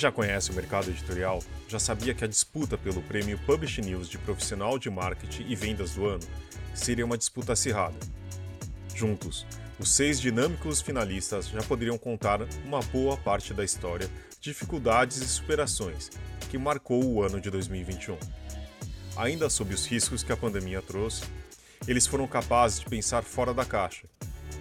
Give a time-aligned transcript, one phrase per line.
[0.00, 4.16] já conhece o mercado editorial já sabia que a disputa pelo prêmio Publish News de
[4.16, 6.26] Profissional de Marketing e Vendas do Ano
[6.74, 7.98] seria uma disputa acirrada.
[8.94, 9.46] Juntos,
[9.78, 14.08] os seis dinâmicos finalistas já poderiam contar uma boa parte da história,
[14.40, 16.10] dificuldades e superações
[16.50, 18.16] que marcou o ano de 2021.
[19.16, 21.24] Ainda sob os riscos que a pandemia trouxe,
[21.86, 24.06] eles foram capazes de pensar fora da caixa,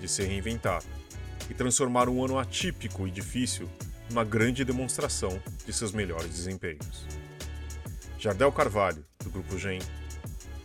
[0.02, 0.84] de se reinventar
[1.50, 3.70] e transformar um ano atípico e difícil
[4.10, 7.06] numa grande demonstração de seus melhores desempenhos.
[8.18, 9.80] Jardel Carvalho, do Grupo GEM,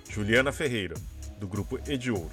[0.08, 0.94] Juliana Ferreira,
[1.38, 2.30] do Grupo Ediouro,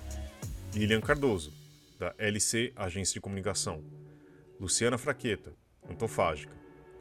[0.73, 1.53] Lilian Cardoso,
[1.99, 3.83] da LC Agência de Comunicação,
[4.59, 5.53] Luciana Fraqueta,
[5.89, 6.53] Antofágica,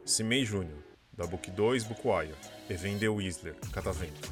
[0.05, 0.77] Cimei Júnior,
[1.13, 2.35] da Book 2 Bucuaia,
[2.69, 4.31] e Vendeu Isler, Catavento.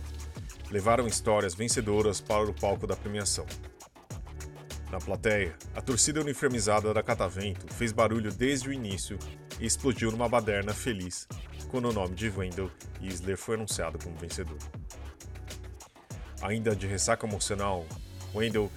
[0.72, 3.46] Levaram histórias vencedoras para o palco da premiação.
[4.92, 9.18] Na plateia, a torcida uniformizada da Catavento fez barulho desde o início
[9.60, 11.28] e explodiu numa baderna feliz
[11.70, 12.72] quando o nome de Wendell
[13.02, 14.58] Isler foi anunciado como vencedor.
[16.42, 17.86] Ainda de ressaca emocional,
[18.34, 18.72] Wendell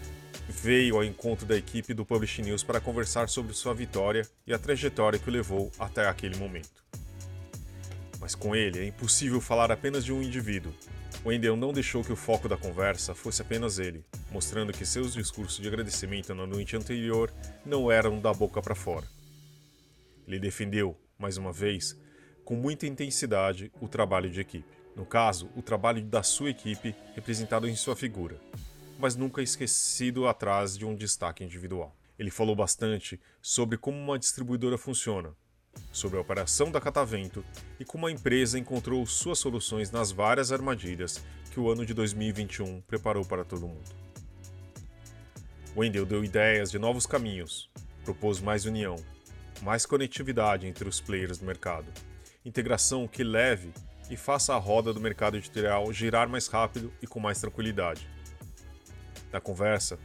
[0.49, 4.59] veio ao encontro da equipe do Publish News para conversar sobre sua vitória e a
[4.59, 6.83] trajetória que o levou até aquele momento.
[8.21, 10.73] Mas com ele é impossível falar apenas de um indivíduo,
[11.25, 15.61] Wendell não deixou que o foco da conversa fosse apenas ele, mostrando que seus discursos
[15.61, 17.33] de agradecimento na noite anterior
[17.65, 19.07] não eram da boca para fora.
[20.27, 21.99] Ele defendeu, mais uma vez,
[22.45, 24.67] com muita intensidade, o trabalho de equipe.
[24.95, 28.41] No caso, o trabalho da sua equipe representado em sua figura,
[28.99, 31.97] mas nunca esquecido atrás de um destaque individual.
[32.19, 35.35] Ele falou bastante sobre como uma distribuidora funciona,
[35.91, 37.45] sobre a operação da Catavento
[37.81, 42.83] e como a empresa encontrou suas soluções nas várias armadilhas que o ano de 2021
[42.83, 43.91] preparou para todo mundo.
[45.77, 47.71] Wendell deu ideias de novos caminhos,
[48.05, 48.97] propôs mais união,
[49.63, 51.87] mais conectividade entre os players do mercado,
[52.45, 53.73] integração que leve
[54.11, 58.09] e faça a roda do mercado editorial girar mais rápido e com mais tranquilidade.
[59.33, 59.99] Na conversa,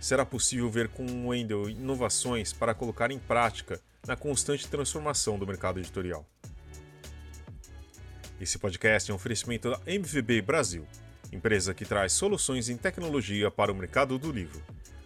[0.00, 5.78] será possível ver com Wendell inovações para colocar em prática na constante transformação do mercado
[5.78, 6.26] editorial.
[8.40, 10.84] Esse podcast é um oferecimento da MVB Brasil,
[11.32, 14.60] empresa que traz soluções em tecnologia para o mercado do livro.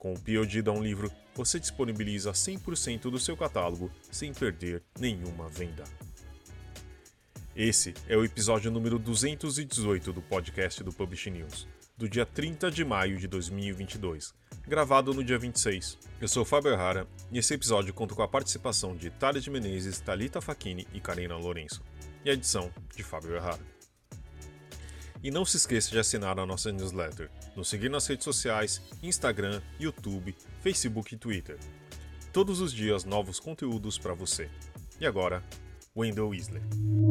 [0.00, 5.46] Com o POD da Um Livro, você disponibiliza 100% do seu catálogo sem perder nenhuma
[5.48, 5.84] venda.
[7.54, 11.68] Esse é o episódio número 218 do podcast do Publish News,
[11.98, 14.32] do dia 30 de maio de 2022
[14.66, 15.98] gravado no dia 26.
[16.20, 20.00] Eu sou Fábio Errara e esse episódio conta com a participação de Thales de Menezes,
[20.00, 21.82] Talita Facchini e Karina Lourenço,
[22.24, 23.60] e a edição de Fábio Errara.
[25.22, 29.60] E não se esqueça de assinar a nossa newsletter, nos seguir nas redes sociais, Instagram,
[29.78, 31.58] YouTube, Facebook e Twitter.
[32.32, 34.48] Todos os dias novos conteúdos para você.
[35.00, 35.42] E agora,
[35.96, 36.62] Wendell Weasley.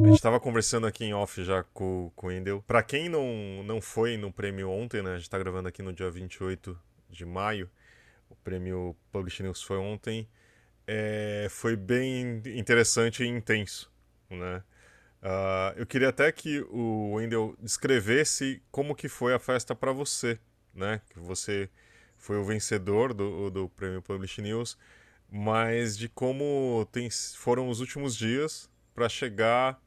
[0.03, 2.63] A gente estava conversando aqui em off já com, com o Wendell.
[2.66, 5.11] Para quem não, não foi no prêmio ontem, né?
[5.11, 6.77] A gente está gravando aqui no dia 28
[7.09, 7.69] de maio,
[8.29, 10.27] o prêmio Publish News foi ontem,
[10.88, 13.91] é, foi bem interessante e intenso,
[14.29, 14.63] né?
[15.22, 20.40] Uh, eu queria até que o Wendel descrevesse como que foi a festa para você,
[20.74, 21.02] né?
[21.09, 21.69] Que você
[22.18, 24.78] foi o vencedor do, do prêmio Publish News,
[25.30, 29.81] mas de como tem, foram os últimos dias para chegar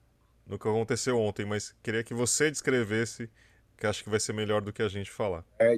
[0.47, 1.47] no que aconteceu ontem.
[1.47, 3.31] Mas queria que você descrevesse
[3.77, 5.45] que acho que vai ser melhor do que a gente falar.
[5.59, 5.75] É,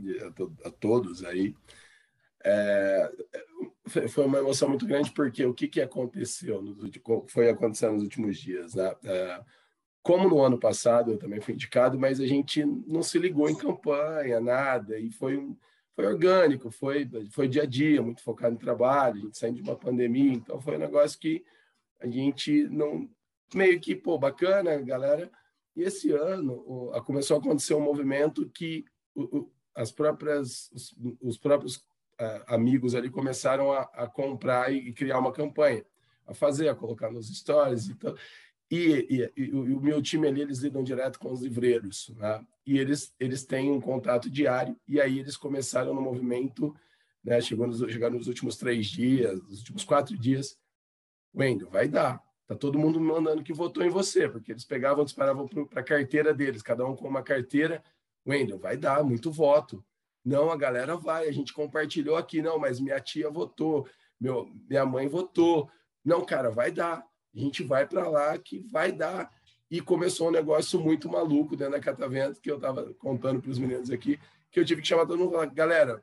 [0.64, 1.54] a, todos aí.
[2.44, 3.10] É,
[4.08, 8.38] foi uma emoção muito grande porque o que, que aconteceu últimos, foi acontecendo nos últimos
[8.38, 8.94] dias, né?
[9.04, 9.40] É,
[10.02, 13.56] como no ano passado eu também fui indicado, mas a gente não se ligou em
[13.56, 15.56] campanha, nada, e foi um,
[15.94, 19.62] foi orgânico, foi foi dia a dia, muito focado no trabalho, a gente saindo de
[19.62, 21.42] uma pandemia, então foi um negócio que
[22.00, 23.08] a gente não
[23.54, 25.30] meio que pô bacana, galera
[25.76, 28.84] e esse ano começou a acontecer um movimento que
[29.74, 31.84] as próprias, os, os próprios
[32.46, 35.84] amigos ali começaram a, a comprar e, e, criar uma campanha,
[36.26, 37.96] a fazer, a colocar nos stories e.
[38.70, 42.44] E, e, e, o meu time ali, eles lidam direto com os livreiros, né?
[42.66, 46.74] e eles, eles têm um contato diário, e aí eles começaram no movimento,
[47.22, 47.40] né?
[47.42, 50.58] chegou nos, chegaram nos últimos três dias, nos últimos quatro dias,
[51.34, 55.48] Wendel, vai dar, Tá todo mundo mandando que votou em você, porque eles pegavam, disparavam
[55.48, 57.82] para a carteira deles, cada um com uma carteira.
[58.26, 59.82] Wendel, vai dar muito voto.
[60.24, 63.86] Não, a galera vai, a gente compartilhou aqui, não, mas minha tia votou,
[64.18, 65.70] meu, minha mãe votou.
[66.04, 67.04] Não, cara, vai dar.
[67.34, 69.30] A gente vai para lá que vai dar.
[69.70, 73.58] E começou um negócio muito maluco dentro da Catavento, que eu estava contando para os
[73.58, 76.02] meninos aqui, que eu tive que chamar todo mundo e falar, galera,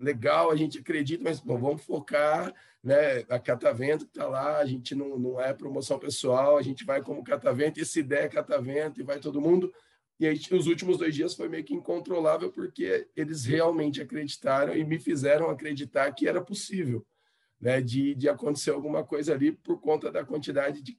[0.00, 2.52] legal, a gente acredita, mas bom, vamos focar,
[2.82, 3.24] né?
[3.28, 7.24] A Catavento está lá, a gente não, não é promoção pessoal, a gente vai como
[7.24, 9.72] Catavento, e se der é Catavento, e vai todo mundo.
[10.22, 14.84] E aí, os últimos dois dias foi meio que incontrolável, porque eles realmente acreditaram e
[14.84, 17.04] me fizeram acreditar que era possível,
[17.60, 17.80] né?
[17.80, 20.96] De, de acontecer alguma coisa ali por conta da quantidade de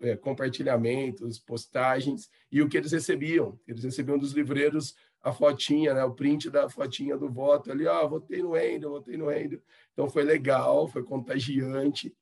[0.00, 3.60] é, compartilhamentos, postagens e o que eles recebiam.
[3.68, 8.06] Eles recebiam dos livreiros a fotinha, né, o print da fotinha do voto ali, ó,
[8.06, 9.60] oh, votei no Endo, votei no Endo.
[9.92, 12.16] Então foi legal, foi contagiante.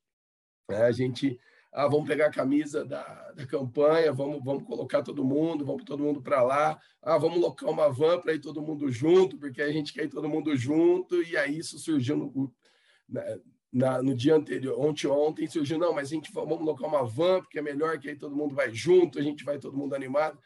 [0.69, 0.83] Né?
[0.83, 1.39] A gente,
[1.75, 6.05] ah, vamos pegar a camisa da, da campanha, vamos, vamos colocar todo mundo, vamos todo
[6.05, 6.81] mundo para lá.
[7.03, 10.09] Ah, vamos locar uma van para ir todo mundo junto, porque a gente quer ir
[10.09, 11.21] todo mundo junto.
[11.21, 12.55] E aí isso surgiu no,
[13.09, 13.41] né,
[13.73, 17.41] na, no dia anterior, ontem, ontem surgiu, não, mas a gente vamos colocar uma van,
[17.41, 20.39] porque é melhor que aí todo mundo vai junto, a gente vai todo mundo animado.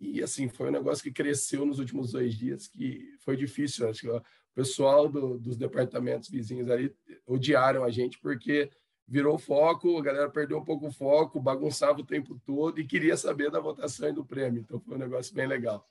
[0.00, 3.88] E assim, foi um negócio que cresceu nos últimos dois dias, que foi difícil.
[3.88, 4.22] Acho que o
[4.54, 6.94] pessoal do, dos departamentos vizinhos ali
[7.26, 8.70] odiaram a gente, porque
[9.08, 13.16] virou foco, a galera perdeu um pouco o foco, bagunçava o tempo todo e queria
[13.16, 14.60] saber da votação e do prêmio.
[14.60, 15.88] Então foi um negócio bem legal.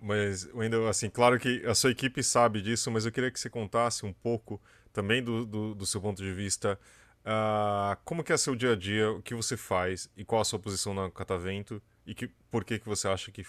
[0.00, 3.50] Mas ainda assim, claro que a sua equipe sabe disso, mas eu queria que você
[3.50, 4.60] contasse um pouco
[4.92, 6.78] também do, do, do seu ponto de vista.
[7.24, 10.44] Uh, como que é seu dia a dia, o que você faz e qual a
[10.44, 13.42] sua posição no Catavento e que, por que, que você acha que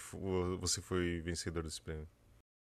[0.58, 2.08] você foi vencedor desse prêmio?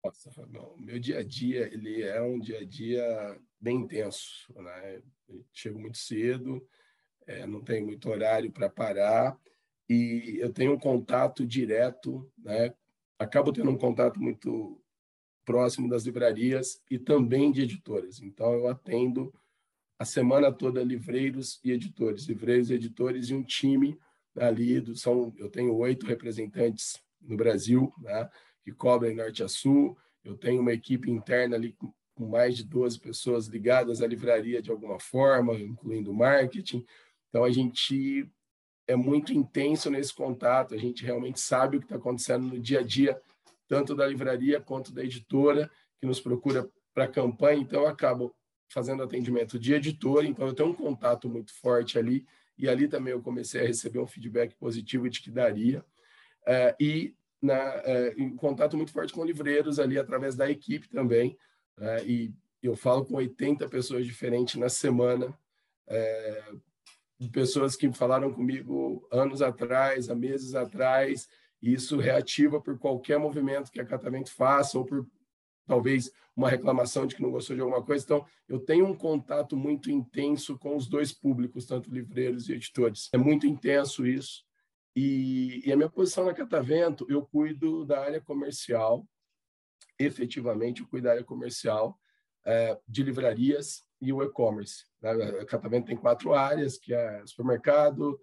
[0.04, 5.02] Nossa, Fabião, meu dia a dia ele é um dia a dia bem intenso, né?
[5.54, 6.68] Chego muito cedo,
[7.28, 9.38] é, não tenho muito horário para parar
[9.88, 12.74] e eu tenho um contato direto, né?
[13.20, 14.82] Acabo tendo um contato muito
[15.46, 18.20] próximo das livrarias e também de editoras.
[18.22, 19.32] Então eu atendo
[20.00, 24.00] a semana toda livreiros e editores, livreiros e editores e um time
[24.36, 28.28] ali, do, são, eu tenho oito representantes no Brasil, né,
[28.64, 33.00] que cobrem norte a sul, eu tenho uma equipe interna ali com, mais de 12
[33.00, 36.86] pessoas ligadas à livraria de alguma forma, incluindo marketing,
[37.30, 38.30] então a gente
[38.88, 42.80] é muito intenso nesse contato, a gente realmente sabe o que está acontecendo no dia
[42.80, 43.20] a dia,
[43.68, 48.36] tanto da livraria quanto da editora, que nos procura para a campanha, então eu acabo
[48.70, 52.26] fazendo atendimento de editor, então eu tenho um contato muito forte ali,
[52.58, 55.84] e ali também eu comecei a receber um feedback positivo de que daria.
[56.46, 61.38] É, e na, é, em contato muito forte com livreiros ali através da equipe também.
[61.80, 65.36] É, e eu falo com 80 pessoas diferentes na semana,
[65.88, 66.54] é,
[67.32, 71.28] pessoas que falaram comigo anos atrás, há meses atrás,
[71.62, 75.08] e isso reativa por qualquer movimento que a Catamento faça ou por
[75.68, 78.04] talvez uma reclamação de que não gostou de alguma coisa.
[78.04, 83.10] Então, eu tenho um contato muito intenso com os dois públicos, tanto livreiros e editores.
[83.14, 84.44] É muito intenso isso.
[84.96, 89.08] E, e a minha posição na Catavento, eu cuido da área comercial,
[89.98, 91.98] efetivamente, eu cuido da área comercial
[92.46, 94.86] é, de livrarias e o e-commerce.
[95.02, 95.12] Né?
[95.12, 98.20] A Catavento tem quatro áreas, que é supermercado,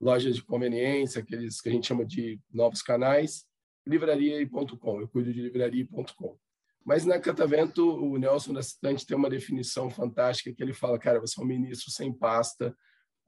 [0.00, 3.44] lojas de conveniência, aqueles que a gente chama de novos canais,
[3.86, 5.00] livraria e ponto .com.
[5.00, 6.38] Eu cuido de livraria e ponto .com.
[6.84, 11.20] Mas na Catavento, o Nelson da Citante tem uma definição fantástica que ele fala, cara,
[11.20, 12.74] você é um ministro sem pasta,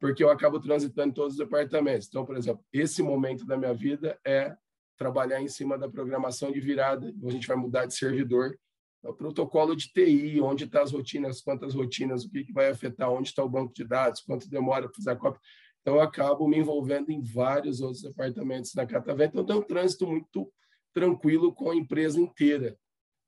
[0.00, 2.08] porque eu acabo transitando todos os departamentos.
[2.08, 4.56] Então, por exemplo, esse momento da minha vida é
[4.96, 8.58] trabalhar em cima da programação de virada, a gente vai mudar de servidor,
[9.02, 12.52] é o protocolo de TI, onde estão tá as rotinas, quantas rotinas, o que, que
[12.52, 15.40] vai afetar, onde está o banco de dados, quanto demora para fazer a cópia.
[15.80, 20.06] Então, eu acabo me envolvendo em vários outros departamentos da Catavento, então tem um trânsito
[20.06, 20.52] muito
[20.92, 22.76] tranquilo com a empresa inteira.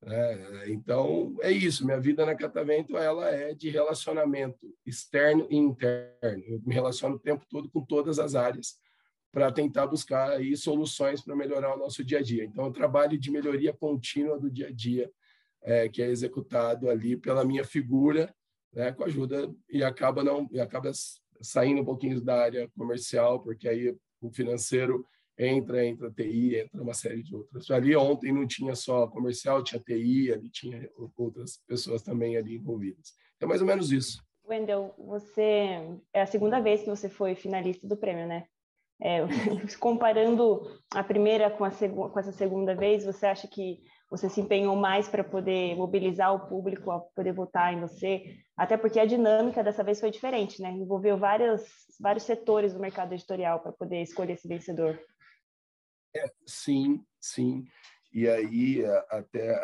[0.04, 1.84] É, então, é isso.
[1.84, 6.44] Minha vida na Catavento ela é de relacionamento externo e interno.
[6.46, 8.80] Eu me relaciono o tempo todo com todas as áreas
[9.30, 12.44] para tentar buscar aí soluções para melhorar o nosso dia a dia.
[12.44, 15.10] Então, eu trabalho de melhoria contínua do dia a dia,
[15.62, 18.34] é, que é executado ali pela minha figura,
[18.72, 20.90] né, com ajuda e acaba não e acaba
[21.40, 25.06] saindo um pouquinho da área comercial, porque aí o financeiro
[25.38, 27.70] entra, entra TI, entra uma série de outras.
[27.70, 33.14] Ali ontem não tinha só comercial, tinha TI, ali tinha outras pessoas também ali envolvidas.
[33.40, 34.22] É mais ou menos isso.
[34.48, 35.80] Wendel, você
[36.12, 38.44] é a segunda vez que você foi finalista do prêmio, né?
[39.00, 39.20] É,
[39.80, 44.76] comparando a primeira com, a com essa segunda vez, você acha que você se empenhou
[44.76, 48.36] mais para poder mobilizar o público a poder votar em você?
[48.56, 50.70] Até porque a dinâmica dessa vez foi diferente, né?
[50.70, 51.62] Envolveu vários,
[51.98, 55.00] vários setores do mercado editorial para poder escolher esse vencedor.
[56.14, 57.64] É, sim, sim.
[58.12, 59.58] E aí, até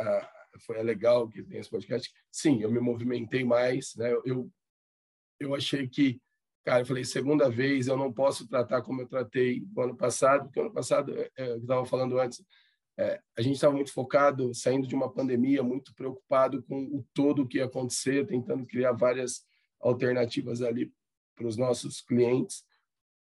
[0.61, 2.13] foi legal que tem esse podcast.
[2.31, 4.13] Sim, eu me movimentei mais, né?
[4.25, 4.51] Eu,
[5.39, 6.21] eu achei que,
[6.65, 10.45] cara, eu falei, segunda vez eu não posso tratar como eu tratei no ano passado,
[10.45, 12.45] porque ano passado, é, é eu estava falando antes,
[12.99, 17.47] é, a gente estava muito focado, saindo de uma pandemia, muito preocupado com o todo
[17.47, 19.47] que ia acontecer, tentando criar várias
[19.81, 20.93] alternativas ali
[21.37, 22.65] para os nossos clientes.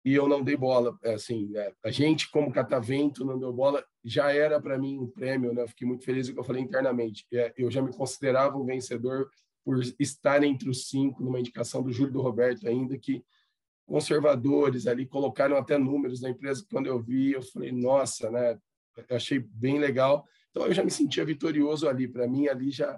[0.06, 3.84] E eu não dei bola, é, assim, é, a gente como catavento não deu bola,
[4.04, 5.62] já era para mim um prêmio, né?
[5.62, 7.26] Eu fiquei muito feliz com o que eu falei internamente.
[7.32, 9.28] É, eu já me considerava um vencedor
[9.64, 13.25] por estar entre os cinco numa indicação do Júlio do Roberto ainda que
[13.84, 18.60] conservadores ali colocaram até números na empresa quando eu vi eu falei nossa né
[19.08, 20.25] eu achei bem legal.
[20.50, 22.06] Então eu já me sentia vitorioso ali.
[22.06, 22.96] Para mim ali já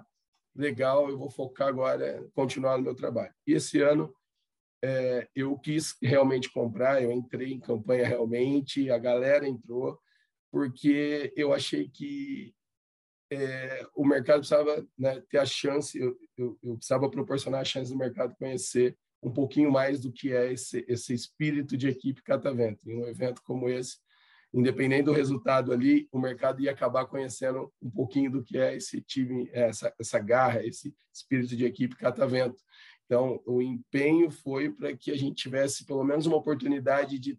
[0.55, 1.09] legal.
[1.09, 3.33] Eu vou focar agora é continuar no meu trabalho.
[3.47, 4.13] E esse ano
[4.83, 7.01] é, eu quis realmente comprar.
[7.01, 8.89] Eu entrei em campanha realmente.
[8.89, 9.99] A galera entrou
[10.51, 12.53] porque eu achei que
[13.31, 15.97] é, o mercado precisava né, ter a chance.
[15.99, 20.33] Eu, eu, eu precisava proporcionar a chance do mercado conhecer um pouquinho mais do que
[20.33, 22.89] é esse, esse espírito de equipe catavento.
[22.89, 23.97] Em um evento como esse,
[24.53, 29.01] independente do resultado ali, o mercado ia acabar conhecendo um pouquinho do que é esse
[29.01, 32.61] time, essa, essa garra, esse espírito de equipe catavento.
[33.09, 37.35] Então, o empenho foi para que a gente tivesse pelo menos uma oportunidade de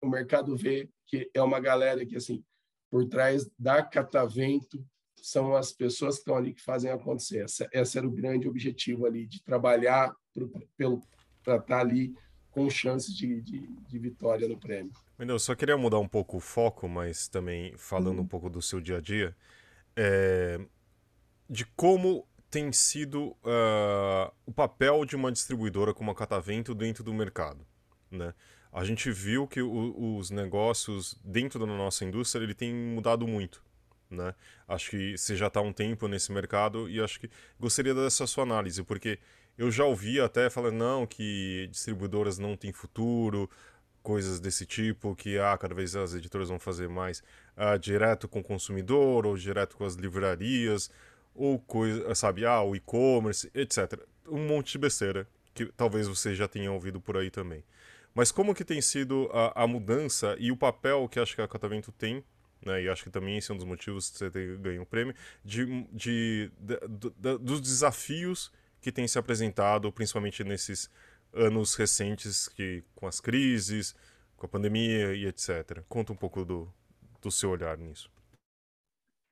[0.00, 2.44] o mercado ver que é uma galera que, assim,
[2.88, 4.84] por trás da catavento,
[5.20, 7.44] são as pessoas que estão ali que fazem acontecer.
[7.44, 10.14] Essa, esse era o grande objetivo ali, de trabalhar
[11.42, 12.14] para estar ali
[12.52, 14.92] com chances de, de, de vitória no prêmio.
[15.18, 18.24] Eu só queria mudar um pouco o foco, mas também falando uhum.
[18.24, 19.34] um pouco do seu dia a dia,
[19.96, 20.60] é,
[21.50, 27.12] de como tem sido uh, o papel de uma distribuidora como a Catavento dentro do
[27.14, 27.66] mercado.
[28.10, 28.34] Né?
[28.70, 33.64] A gente viu que o, os negócios dentro da nossa indústria ele tem mudado muito.
[34.10, 34.34] Né?
[34.68, 38.26] Acho que você já está há um tempo nesse mercado e acho que gostaria dessa
[38.26, 39.18] sua análise, porque
[39.56, 43.48] eu já ouvi até falando não que distribuidoras não têm futuro,
[44.02, 47.22] coisas desse tipo, que ah, cada vez as editoras vão fazer mais
[47.56, 50.90] ah, direto com o consumidor ou direto com as livrarias
[51.34, 54.00] ou coisa, sabe, ah, o e-commerce, etc.
[54.28, 57.64] Um monte de besteira que talvez você já tenha ouvido por aí também.
[58.14, 61.48] Mas como que tem sido a, a mudança e o papel que acho que a
[61.48, 62.24] Catavento tem
[62.64, 64.86] né, e acho que também esse é um dos motivos que você tem ganho o
[64.86, 70.88] prêmio, de, de, de, de, dos desafios que tem se apresentado, principalmente nesses
[71.32, 73.94] anos recentes, que com as crises,
[74.36, 75.82] com a pandemia e etc.
[75.88, 76.72] Conta um pouco do,
[77.20, 78.10] do seu olhar nisso.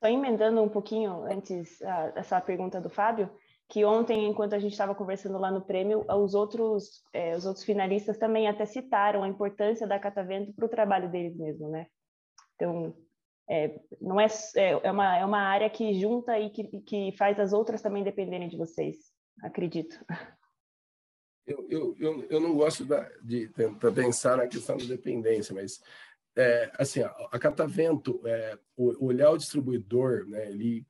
[0.03, 3.31] Só emendando um pouquinho antes a, essa pergunta do Fábio,
[3.69, 7.65] que ontem, enquanto a gente estava conversando lá no prêmio, os outros, é, os outros
[7.65, 11.87] finalistas também até citaram a importância da Catavento para o trabalho deles mesmo, né?
[12.57, 12.95] Então,
[13.49, 14.27] é, não é,
[14.57, 18.03] é, é, uma, é uma área que junta e que, que faz as outras também
[18.03, 18.97] dependerem de vocês
[19.43, 19.99] acredito.
[21.47, 25.81] Eu, eu, eu, eu não gosto da, de tentar pensar na questão da dependência, mas
[26.37, 30.87] é, assim, a Catavento, é, o, olhar o distribuidor, né, ele,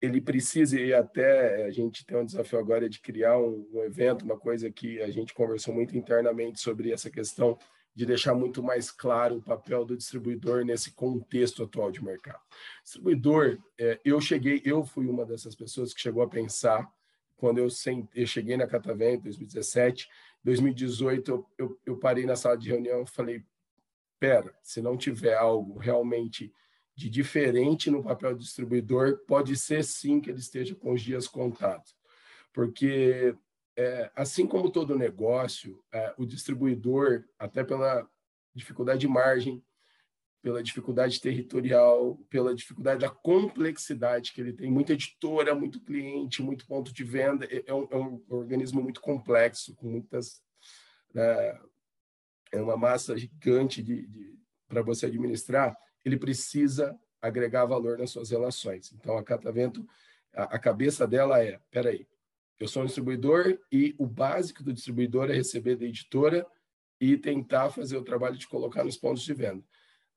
[0.00, 4.24] ele precisa, e até a gente tem um desafio agora de criar um, um, evento,
[4.24, 7.58] uma coisa que a gente conversou muito internamente sobre essa questão
[7.94, 12.40] de deixar muito mais claro o papel do distribuidor nesse contexto atual de mercado.
[12.84, 16.88] Distribuidor, é, eu cheguei, eu fui uma dessas pessoas que chegou a pensar
[17.36, 17.68] quando eu,
[18.14, 20.08] eu cheguei na Catavento, em 2017,
[20.44, 23.44] 2018, eu, eu, eu parei na sala de reunião e falei,
[24.18, 26.52] pera, se não tiver algo realmente
[26.94, 31.28] de diferente no papel do distribuidor, pode ser sim que ele esteja com os dias
[31.28, 31.96] contados.
[32.52, 33.36] Porque,
[33.76, 38.08] é, assim como todo negócio, é, o distribuidor, até pela
[38.52, 39.62] dificuldade de margem,
[40.42, 44.70] pela dificuldade territorial, pela dificuldade da complexidade que ele tem.
[44.70, 47.44] Muita editora, muito cliente, muito ponto de venda.
[47.46, 50.42] É, é um, é um organismo muito complexo, com muitas.
[51.12, 51.60] Né,
[52.52, 54.38] é uma massa gigante de, de
[54.68, 55.76] para você administrar.
[56.04, 58.92] Ele precisa agregar valor nas suas relações.
[58.92, 59.86] Então, a Catavento,
[60.32, 62.06] a, a cabeça dela é: peraí,
[62.58, 66.46] eu sou um distribuidor e o básico do distribuidor é receber da editora
[67.00, 69.64] e tentar fazer o trabalho de colocar nos pontos de venda.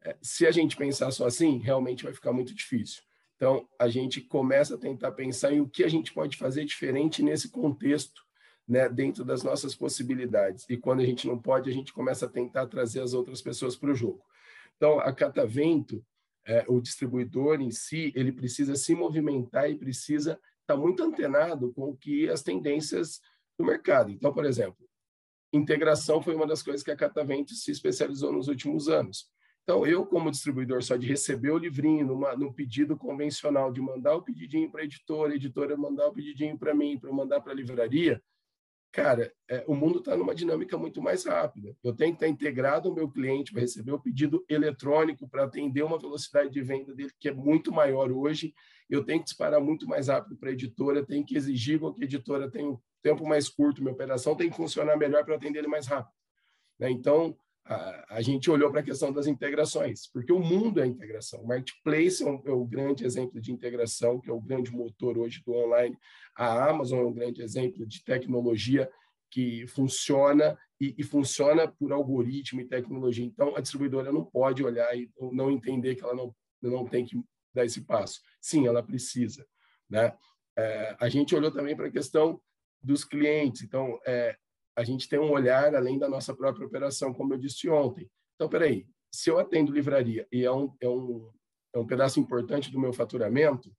[0.04, 3.04] É, se a gente pensar só assim, realmente vai ficar muito difícil.
[3.36, 7.24] Então, a gente começa a tentar pensar em o que a gente pode fazer diferente
[7.24, 8.24] nesse contexto,
[8.72, 10.66] né, dentro das nossas possibilidades.
[10.70, 13.76] E quando a gente não pode, a gente começa a tentar trazer as outras pessoas
[13.76, 14.24] para o jogo.
[14.78, 16.02] Então, a Catavento,
[16.46, 21.74] é, o distribuidor em si ele precisa se movimentar e precisa estar tá muito antenado
[21.74, 23.20] com o que as tendências
[23.60, 24.10] do mercado.
[24.10, 24.88] Então, por exemplo,
[25.52, 29.30] integração foi uma das coisas que a Catavento se especializou nos últimos anos.
[29.64, 34.16] Então, eu, como distribuidor, só de receber o livrinho numa, no pedido convencional, de mandar
[34.16, 37.42] o pedidinho para a editora, a editora mandar o pedidinho para mim, para eu mandar
[37.42, 38.24] para a livraria,
[38.92, 41.76] cara, é, o mundo está numa dinâmica muito mais rápida.
[41.84, 45.46] Eu tenho que estar tá integrado ao meu cliente para receber o pedido eletrônico, para
[45.46, 48.54] atender uma velocidade de venda dele que é muito maior hoje.
[48.90, 52.06] Eu tenho que disparar muito mais rápido para a editora, tenho que exigir que a
[52.06, 55.68] editora tenha um tempo mais curto, minha operação tem que funcionar melhor para atender ele
[55.68, 56.14] mais rápido.
[56.78, 56.92] Né?
[56.92, 61.42] Então, a, a, gente olhou para a questão das integrações, porque o mundo é integração.
[61.42, 65.18] O marketplace é, um, é o grande exemplo de integração, que é o grande motor
[65.18, 65.98] hoje do online.
[66.36, 68.90] A Amazon é um grande exemplo de tecnologia
[69.30, 73.24] que funciona e, e, funciona por algoritmo e tecnologia.
[73.24, 77.18] Então, a distribuidora não pode olhar e não entender que ela não, não tem que
[77.54, 78.20] dar esse passo.
[78.42, 79.46] Sim, ela precisa.
[79.90, 80.14] Né?
[80.58, 82.42] É, a gente olhou também para a questão
[82.82, 83.62] dos clientes.
[83.62, 84.36] Então, é,
[84.76, 88.10] a gente tem um olhar além da nossa própria operação, como eu disse ontem.
[88.36, 91.30] Então, peraí, se eu atendo livraria e é um, é um,
[91.74, 93.72] é um pedaço importante do meu faturamento,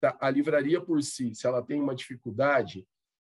[0.00, 0.16] tá?
[0.20, 2.86] a livraria por si, se ela tem uma dificuldade,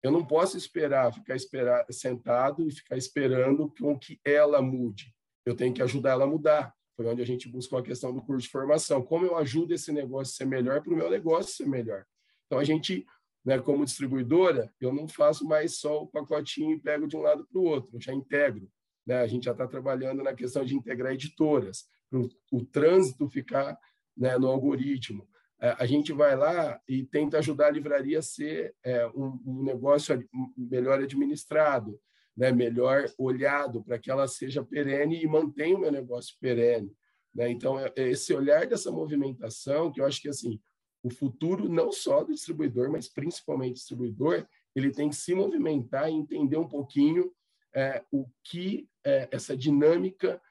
[0.01, 5.13] eu não posso esperar, ficar esperar, sentado e ficar esperando com que ela mude.
[5.45, 6.73] Eu tenho que ajudar ela a mudar.
[6.95, 9.01] Foi onde a gente buscou a questão do curso de formação.
[9.01, 12.05] Como eu ajudo esse negócio a ser melhor para o meu negócio ser melhor?
[12.45, 13.05] Então, a gente
[13.49, 17.47] né, como distribuidora, eu não faço mais só o pacotinho e pego de um lado
[17.51, 18.71] para o outro, eu já integro.
[19.03, 19.17] Né?
[19.17, 22.19] A gente já está trabalhando na questão de integrar editoras, para
[22.51, 23.75] o trânsito ficar
[24.15, 25.27] né, no algoritmo.
[25.59, 29.63] É, a gente vai lá e tenta ajudar a livraria a ser é, um, um,
[29.63, 30.23] negócio
[30.55, 31.99] melhor administrado,
[32.37, 36.95] né, melhor olhado, para que ela seja perene e mantenha o meu negócio perene.
[37.33, 37.49] Né?
[37.49, 40.59] Então, é, é esse olhar dessa movimentação, que eu acho que assim
[41.03, 46.09] o futuro não só do distribuidor, mas principalmente do distribuidor, ele tem que se movimentar
[46.09, 47.31] e entender um pouquinho
[47.73, 50.41] é, o que é, essa dinâmica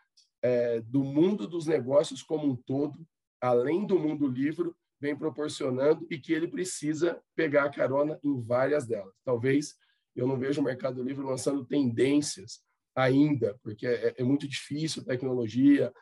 [0.42, 3.07] é, do mundo dos negócios como um todo,
[3.40, 8.87] além do mundo livre, vem proporcionando e que ele precisa pegar a carona em várias
[8.87, 9.14] delas.
[9.25, 9.77] Talvez
[10.14, 12.61] eu não vejo o Mercado Livre lançando tendências
[12.94, 15.92] ainda, porque é, é muito difícil tecnologia,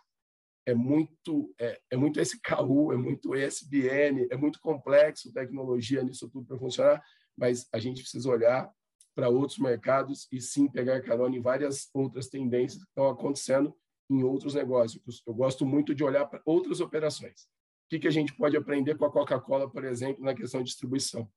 [0.67, 6.47] é muito é, é muito SKU, é muito ESBN, é muito complexo tecnologia nisso tudo
[6.47, 7.03] para funcionar,
[7.37, 8.71] mas a gente precisa olhar
[9.15, 13.75] para outros mercados e sim pegar carona em várias outras tendências que estão acontecendo
[14.11, 15.23] em outros negócios.
[15.27, 17.43] Eu gosto muito de olhar para outras operações.
[17.87, 20.67] O que, que a gente pode aprender com a Coca-Cola, por exemplo, na questão de
[20.67, 21.31] distribuição?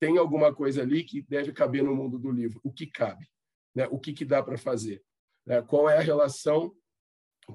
[0.00, 2.60] Tem alguma coisa ali que deve caber no mundo do livro?
[2.64, 3.26] O que cabe?
[3.74, 3.86] Né?
[3.90, 5.02] O que, que dá para fazer?
[5.46, 5.62] Né?
[5.62, 6.74] Qual é a relação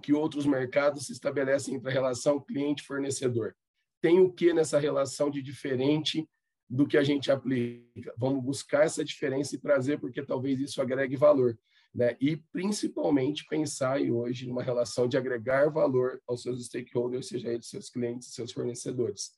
[0.01, 3.55] que outros mercados se estabelecem entre a relação cliente-fornecedor.
[4.01, 6.27] Tem o que nessa relação de diferente
[6.69, 8.13] do que a gente aplica?
[8.17, 11.57] Vamos buscar essa diferença e trazer, porque talvez isso agregue valor.
[11.93, 12.15] Né?
[12.21, 17.89] E, principalmente, pensar hoje numa relação de agregar valor aos seus stakeholders, seja eles seus
[17.89, 19.31] clientes, seus fornecedores.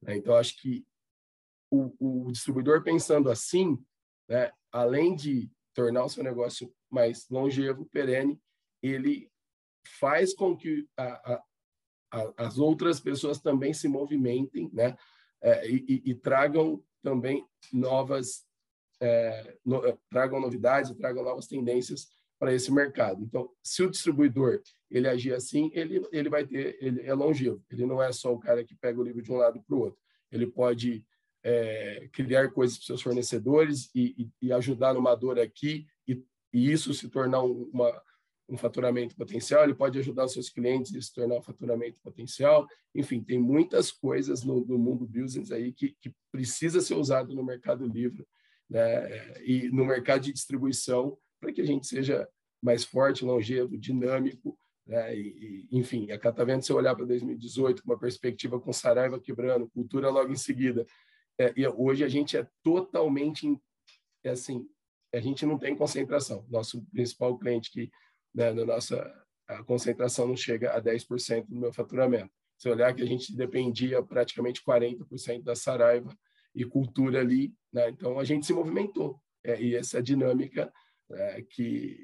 [0.00, 0.16] Né?
[0.16, 0.86] Então, acho que
[1.70, 3.76] o, o distribuidor pensando assim,
[4.28, 8.40] né, além de tornar o seu negócio mais longevo, perene,
[8.82, 9.28] ele
[9.86, 11.42] faz com que a, a,
[12.12, 14.96] a, as outras pessoas também se movimentem, né?
[15.42, 18.44] É, e, e, tragam também novas,
[19.00, 23.22] é, no, é, tragam novidades, tragam novas tendências para esse mercado.
[23.22, 27.62] Então, se o distribuidor ele agir assim, ele ele vai ter, ele é longevo.
[27.70, 29.80] Ele não é só o cara que pega o livro de um lado para o
[29.80, 30.00] outro.
[30.30, 31.04] Ele pode
[31.42, 36.20] é, criar coisas para seus fornecedores e, e, e, ajudar numa dor aqui e,
[36.52, 38.02] e isso se tornar uma
[38.48, 42.66] um faturamento potencial, ele pode ajudar os seus clientes a se tornar um faturamento potencial.
[42.94, 47.44] Enfim, tem muitas coisas no, no mundo business aí que, que precisa ser usado no
[47.44, 48.24] Mercado Livre
[48.70, 49.42] né?
[49.42, 52.28] e no mercado de distribuição para que a gente seja
[52.62, 54.56] mais forte, longevo, dinâmico.
[54.86, 55.16] Né?
[55.16, 59.20] E, e, enfim, a Catavento, se eu olhar para 2018 com uma perspectiva com Saraiva
[59.20, 60.86] quebrando, cultura logo em seguida,
[61.38, 63.60] é, e hoje a gente é totalmente,
[64.24, 64.66] é assim,
[65.12, 66.46] a gente não tem concentração.
[66.48, 67.90] Nosso principal cliente que
[68.36, 72.30] né, na nossa a concentração não chega a 10% do meu faturamento.
[72.58, 76.12] Se olhar que a gente dependia praticamente 40% da Saraiva
[76.54, 77.88] e cultura ali, né?
[77.88, 79.20] então a gente se movimentou.
[79.44, 80.72] É, e essa dinâmica
[81.10, 81.96] é, que,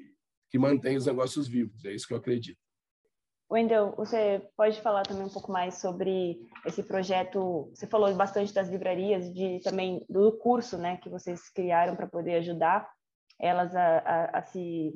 [0.49, 2.57] que mantém os negócios vivos, é isso que eu acredito.
[3.51, 7.69] Wendel, você pode falar também um pouco mais sobre esse projeto?
[7.73, 12.35] Você falou bastante das livrarias, de também do curso, né, que vocês criaram para poder
[12.35, 12.89] ajudar
[13.39, 14.93] elas a, a, a se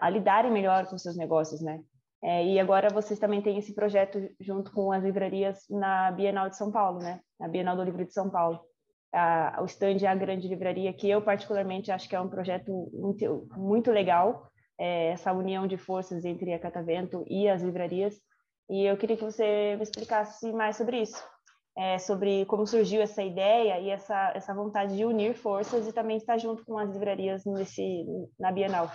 [0.00, 1.80] a lidarem melhor com seus negócios, né?
[2.22, 6.56] É, e agora vocês também têm esse projeto junto com as livrarias na Bienal de
[6.56, 7.20] São Paulo, né?
[7.38, 8.60] Na Bienal do Livro de São Paulo.
[9.12, 12.90] A, o stand é a grande livraria, que eu particularmente acho que é um projeto
[12.92, 18.20] muito, muito legal, é, essa união de forças entre a Catavento e as livrarias.
[18.68, 21.24] E eu queria que você me explicasse mais sobre isso,
[21.76, 26.16] é, sobre como surgiu essa ideia e essa, essa vontade de unir forças e também
[26.16, 28.04] estar junto com as livrarias nesse,
[28.38, 28.90] na Bienal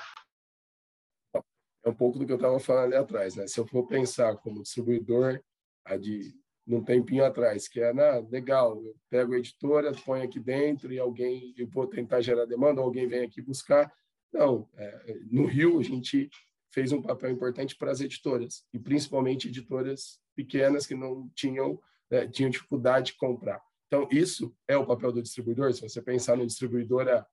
[1.83, 3.47] é um pouco do que eu estava falando ali atrás, né?
[3.47, 5.41] Se eu for pensar como distribuidor,
[5.85, 6.33] a de
[6.65, 10.99] num tempinho atrás, que é na, legal, eu pego a editora, ponho aqui dentro e
[10.99, 13.91] alguém, eu vou tentar gerar demanda, alguém vem aqui buscar.
[14.31, 16.29] Não, é, no Rio a gente
[16.71, 22.27] fez um papel importante para as editoras e principalmente editoras pequenas que não tinham né,
[22.27, 23.61] tinham dificuldade de comprar.
[23.87, 25.73] Então isso é o papel do distribuidor.
[25.73, 27.25] Se você pensar no distribuidor há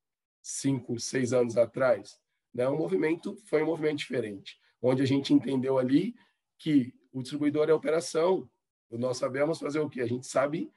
[0.43, 2.19] cinco, seis anos atrás,
[2.55, 2.67] né?
[2.69, 6.15] O movimento foi um movimento diferente, onde a gente entendeu ali
[6.59, 8.49] que o distribuidor é operação.
[8.91, 10.01] Nós sabemos fazer o quê?
[10.01, 10.71] A gente sabe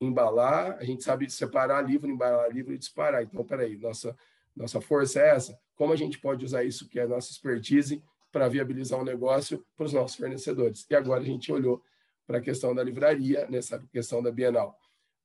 [0.00, 3.22] embalar, a gente sabe separar livro, embalar livro e disparar.
[3.22, 4.16] Então, peraí, nossa,
[4.56, 5.58] nossa força é essa?
[5.74, 8.02] Como a gente pode usar isso, que é a nossa expertise,
[8.32, 10.86] para viabilizar um negócio para os nossos fornecedores?
[10.88, 11.82] E agora a gente olhou
[12.26, 14.78] para a questão da livraria, nessa questão da Bienal.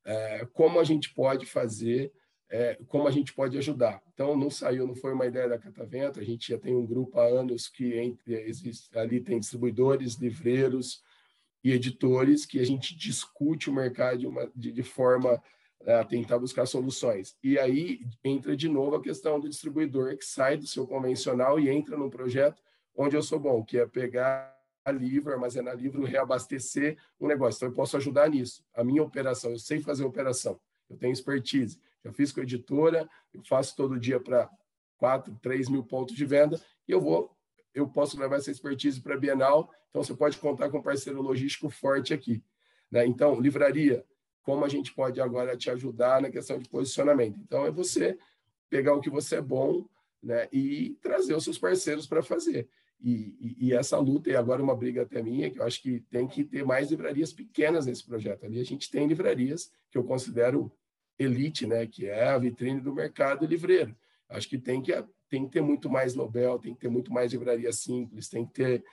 [0.04, 2.12] É, como a gente pode fazer
[2.50, 4.02] é, como a gente pode ajudar.
[4.14, 7.20] Então, não saiu, não foi uma ideia da Catavento, a gente já tem um grupo
[7.20, 11.02] há anos que entre, existe, ali tem distribuidores, livreiros
[11.64, 15.42] e editores, que a gente discute o mercado de, uma, de, de forma
[15.88, 17.36] a tentar buscar soluções.
[17.44, 21.70] E aí entra de novo a questão do distribuidor que sai do seu convencional e
[21.70, 22.62] entra num projeto
[22.96, 24.56] onde eu sou bom, que é pegar
[24.94, 27.58] livro, armazenar livro, reabastecer um negócio.
[27.58, 28.64] Então, eu posso ajudar nisso.
[28.74, 31.80] A minha operação, eu sei fazer operação, eu tenho expertise.
[32.06, 34.50] Eu fiz com a editora, eu faço todo dia para
[34.98, 37.36] 4, 3 mil pontos de venda e eu vou,
[37.74, 39.72] eu posso levar essa expertise para a Bienal.
[39.90, 42.44] Então, você pode contar com um parceiro logístico forte aqui.
[42.92, 43.06] Né?
[43.06, 44.06] Então, livraria,
[44.44, 47.40] como a gente pode agora te ajudar na questão de posicionamento?
[47.40, 48.18] Então, é você
[48.70, 49.86] pegar o que você é bom
[50.22, 50.48] né?
[50.52, 52.70] e trazer os seus parceiros para fazer.
[53.02, 56.00] E, e, e, essa luta, e agora uma briga até minha, que eu acho que
[56.10, 58.46] tem que ter mais livrarias pequenas nesse projeto.
[58.46, 60.72] Ali a gente tem livrarias que eu considero
[61.18, 63.96] elite, né, que é a vitrine do mercado livreiro.
[64.30, 64.92] Acho que tem que,
[65.30, 68.54] tem que ter muito mais Nobel, tem que ter muito mais livraria simples, tem que
[68.54, 68.84] ter,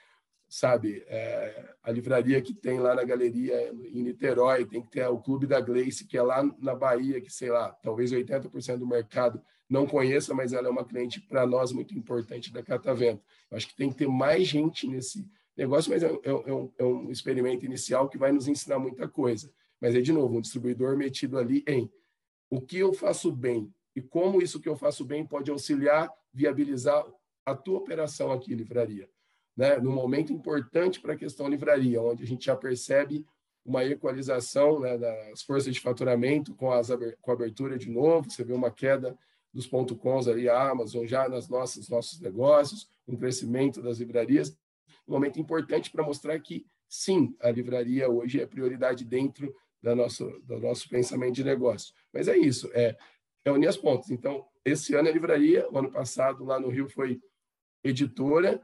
[0.48, 5.18] sabe, é, a livraria que tem lá na galeria em Niterói, tem que ter o
[5.18, 9.42] Clube da Gleice, que é lá na Bahia, que, sei lá, talvez 80% do mercado
[9.68, 13.22] não conheça, mas ela é uma cliente para nós muito importante da Catavento.
[13.50, 16.85] Acho que tem que ter mais gente nesse negócio, mas é, é, é, um, é
[16.85, 19.50] um experimento inicial que vai nos ensinar muita coisa.
[19.80, 21.90] Mas é, de novo, um distribuidor metido ali em
[22.52, 27.02] o que eu faço bem e como isso que eu faço bem pode auxiliar, viabilizar
[27.46, 29.08] a tua operação aqui, livraria.
[29.56, 29.78] Né?
[29.78, 33.24] No momento importante para a questão livraria, onde a gente já percebe
[33.64, 36.88] uma equalização né, das forças de faturamento com, as,
[37.22, 39.16] com a abertura de novo, você vê uma queda
[39.50, 44.50] dos pontos cons ali, a Amazon já nas nossas nossos negócios, um crescimento das livrarias,
[45.08, 50.28] um momento importante para mostrar que sim, a livraria hoje é prioridade dentro da nosso,
[50.44, 51.92] do nosso pensamento de negócio.
[52.12, 52.96] Mas é isso, é,
[53.44, 54.10] é unir as pontas.
[54.10, 57.20] Então, esse ano é livraria, o ano passado lá no Rio foi
[57.82, 58.62] editora,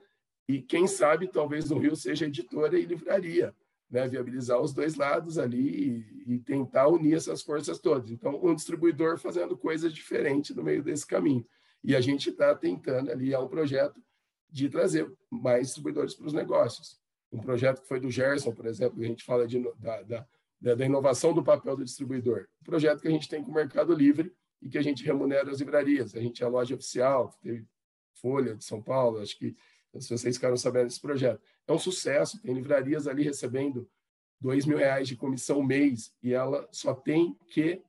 [0.48, 3.54] e quem sabe talvez no Rio seja editora e livraria,
[3.90, 4.06] né?
[4.08, 8.10] viabilizar os dois lados ali e, e tentar unir essas forças todas.
[8.10, 11.44] Então, um distribuidor fazendo coisas diferentes no meio desse caminho.
[11.82, 14.00] E a gente está tentando ali, é um projeto
[14.50, 16.98] de trazer mais distribuidores para os negócios.
[17.30, 20.26] Um projeto que foi do Gerson, por exemplo, a gente fala de, da, da
[20.60, 22.48] da, da inovação do papel do distribuidor.
[22.60, 25.50] O projeto que a gente tem com o Mercado Livre e que a gente remunera
[25.50, 26.14] as livrarias.
[26.14, 27.66] A gente é a loja oficial, teve
[28.14, 29.56] Folha de São Paulo, acho que
[30.00, 31.40] se vocês ficaram sabendo desse projeto.
[31.66, 33.88] É um sucesso, tem livrarias ali recebendo
[34.40, 37.82] dois mil reais de comissão mês e ela só tem que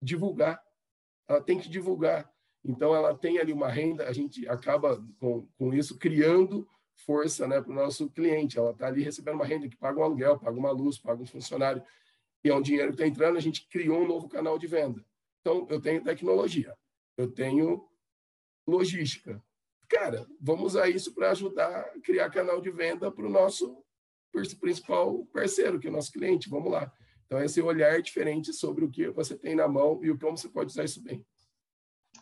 [0.00, 0.62] divulgar.
[1.28, 2.30] Ela tem que divulgar.
[2.64, 7.60] Então, ela tem ali uma renda, a gente acaba com, com isso criando força né,
[7.60, 8.58] para o nosso cliente.
[8.58, 11.26] Ela está ali recebendo uma renda que paga um aluguel, paga uma luz, paga um
[11.26, 11.82] funcionário,
[12.42, 15.04] e é um dinheiro que está entrando, a gente criou um novo canal de venda.
[15.40, 16.74] Então, eu tenho tecnologia,
[17.16, 17.88] eu tenho
[18.66, 19.42] logística.
[19.88, 23.84] Cara, vamos usar isso para ajudar a criar canal de venda para o nosso
[24.60, 26.48] principal parceiro, que é o nosso cliente.
[26.48, 26.92] Vamos lá.
[27.24, 30.70] Então, esse olhar diferente sobre o que você tem na mão e como você pode
[30.70, 31.24] usar isso bem.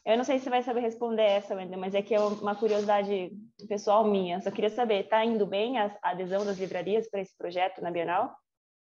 [0.07, 2.55] Eu não sei se você vai saber responder essa, Wendel, mas é que é uma
[2.55, 3.33] curiosidade
[3.67, 4.39] pessoal minha.
[4.43, 8.37] Só queria saber, está indo bem a adesão das livrarias para esse projeto na Bienal?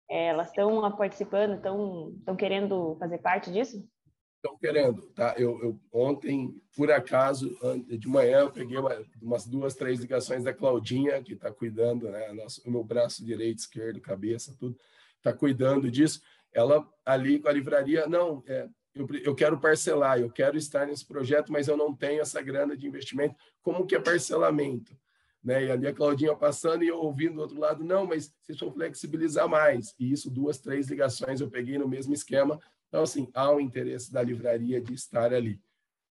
[0.08, 3.86] É, elas estão participando, estão querendo fazer parte disso?
[4.36, 5.34] Estão querendo, tá?
[5.36, 7.54] Eu, eu, ontem, por acaso,
[7.86, 12.32] de manhã, eu peguei uma, umas duas, três ligações da Claudinha, que está cuidando, né?
[12.32, 14.74] Nosso, o meu braço direito, esquerdo, cabeça, tudo,
[15.18, 16.22] está cuidando disso.
[16.50, 21.06] Ela ali com a livraria, não, é, eu, eu quero parcelar, eu quero estar nesse
[21.06, 23.34] projeto, mas eu não tenho essa grana de investimento.
[23.62, 24.96] Como que é parcelamento?
[25.42, 25.66] Né?
[25.66, 28.72] E ali a Claudinha passando e eu ouvindo do outro lado, não, mas vocês vão
[28.72, 29.94] flexibilizar mais.
[29.98, 32.60] E isso, duas, três ligações eu peguei no mesmo esquema.
[32.88, 35.60] Então, assim, há um interesse da livraria de estar ali,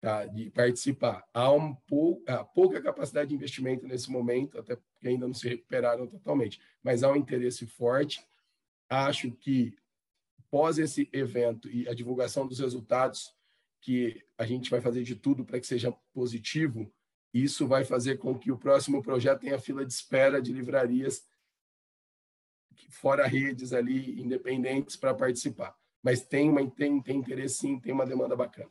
[0.00, 0.24] tá?
[0.26, 1.24] de participar.
[1.34, 5.48] Há um pou, há pouca capacidade de investimento nesse momento, até porque ainda não se
[5.48, 8.24] recuperaram totalmente, mas há um interesse forte.
[8.88, 9.74] Acho que
[10.50, 13.32] pós esse evento e a divulgação dos resultados,
[13.80, 16.92] que a gente vai fazer de tudo para que seja positivo,
[17.32, 21.22] isso vai fazer com que o próximo projeto tenha fila de espera de livrarias
[22.90, 25.74] fora redes ali, independentes, para participar.
[26.02, 28.70] Mas tem, uma, tem, tem interesse sim, tem uma demanda bacana.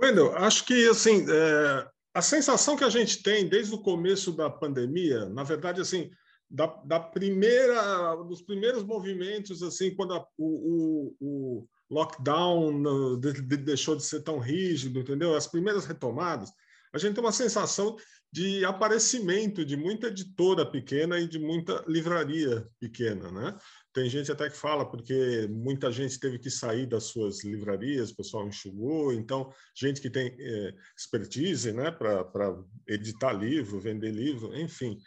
[0.00, 4.48] Wendel, acho que assim, é, a sensação que a gente tem desde o começo da
[4.48, 6.10] pandemia, na verdade, assim,
[6.50, 13.56] da, da primeira, dos primeiros movimentos, assim, quando a, o, o, o, lockdown de, de,
[13.56, 15.34] deixou de ser tão rígido, entendeu?
[15.34, 16.50] As primeiras retomadas,
[16.92, 17.96] a gente tem uma sensação
[18.30, 23.56] de aparecimento de muita editora pequena e de muita livraria pequena, né?
[23.92, 28.16] Tem gente até que fala porque muita gente teve que sair das suas livrarias, o
[28.16, 32.54] pessoal enxugou, então gente que tem é, expertise, né, para
[32.86, 34.98] editar livro, vender livro, enfim.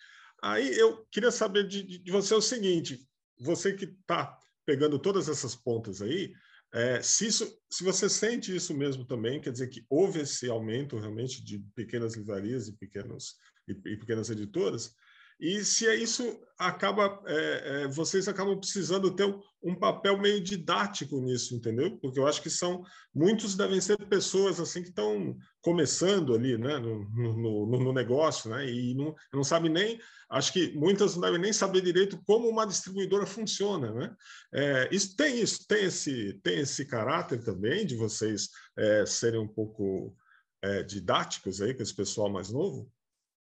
[0.42, 3.08] Aí eu queria saber de, de você o seguinte:
[3.40, 6.34] você que está pegando todas essas pontas aí,
[6.74, 10.98] é, se, isso, se você sente isso mesmo também, quer dizer que houve esse aumento
[10.98, 13.36] realmente de pequenas livrarias e, pequenos,
[13.68, 14.96] e, e pequenas editoras,
[15.42, 19.26] e se é isso acaba, é, é, vocês acabam precisando ter
[19.64, 21.98] um papel meio didático nisso, entendeu?
[21.98, 26.78] Porque eu acho que são muitos devem ser pessoas assim que estão começando ali, né,
[26.78, 30.00] no, no, no negócio, né, e não, não sabem nem,
[30.30, 34.16] acho que muitas não devem nem saber direito como uma distribuidora funciona, né?
[34.54, 39.48] É, isso tem isso, tem esse, tem esse caráter também de vocês é, serem um
[39.48, 40.16] pouco
[40.62, 42.88] é, didáticos aí com esse pessoal mais novo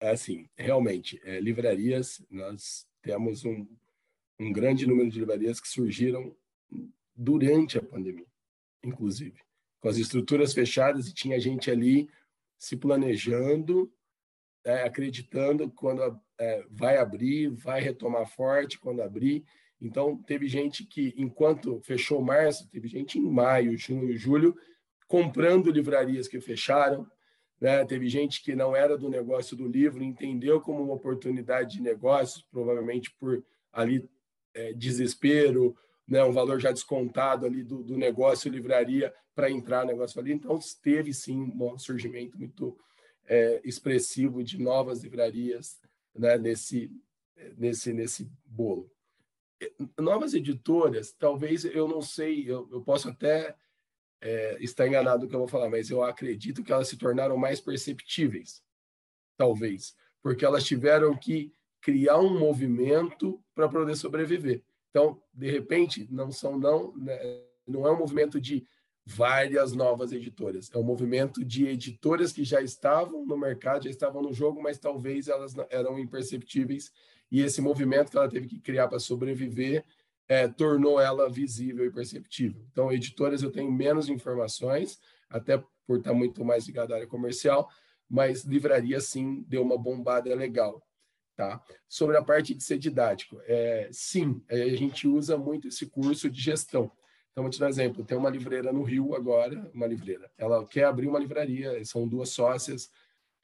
[0.00, 3.66] assim, realmente, é, livrarias, nós temos um,
[4.38, 6.34] um grande número de livrarias que surgiram
[7.14, 8.26] durante a pandemia,
[8.82, 9.38] inclusive,
[9.78, 12.08] com as estruturas fechadas e tinha gente ali
[12.58, 13.92] se planejando,
[14.64, 19.44] é, acreditando quando é, vai abrir, vai retomar forte quando abrir.
[19.80, 24.56] Então, teve gente que, enquanto fechou março, teve gente em maio, junho, julho,
[25.08, 27.10] comprando livrarias que fecharam,
[27.60, 27.84] né?
[27.84, 32.42] Teve gente que não era do negócio do livro, entendeu como uma oportunidade de negócio,
[32.50, 34.08] provavelmente por ali
[34.54, 35.76] é, desespero,
[36.08, 36.24] né?
[36.24, 40.32] um valor já descontado ali do, do negócio livraria para entrar no negócio ali.
[40.32, 42.76] Então, teve sim um surgimento muito
[43.26, 45.78] é, expressivo de novas livrarias
[46.14, 46.38] né?
[46.38, 46.90] nesse,
[47.58, 48.90] nesse, nesse bolo.
[49.98, 53.54] Novas editoras, talvez eu não sei, eu, eu posso até
[54.20, 57.37] é, está enganado do que eu vou falar, mas eu acredito que elas se tornaram
[57.37, 58.62] mais perceptíveis,
[59.37, 64.62] talvez, porque elas tiveram que criar um movimento para poder sobreviver.
[64.90, 67.18] Então, de repente, não são não, né,
[67.66, 68.66] não é um movimento de
[69.06, 74.20] várias novas editoras, é um movimento de editoras que já estavam no mercado, já estavam
[74.22, 76.92] no jogo, mas talvez elas eram imperceptíveis
[77.30, 79.85] e esse movimento que ela teve que criar para sobreviver
[80.30, 82.64] é, tornou ela visível e perceptível.
[82.70, 87.68] Então, editoras eu tenho menos informações, até por estar muito mais ligado à área comercial,
[88.08, 90.80] mas livraria sim deu uma bombada legal.
[91.34, 91.60] Tá?
[91.88, 96.30] Sobre a parte de ser didático, é, sim, é, a gente usa muito esse curso
[96.30, 96.92] de gestão.
[97.32, 98.04] Então, vou te dar um exemplo.
[98.04, 100.30] Tem uma livreira no Rio agora, uma livreira.
[100.38, 102.88] Ela quer abrir uma livraria, são duas sócias,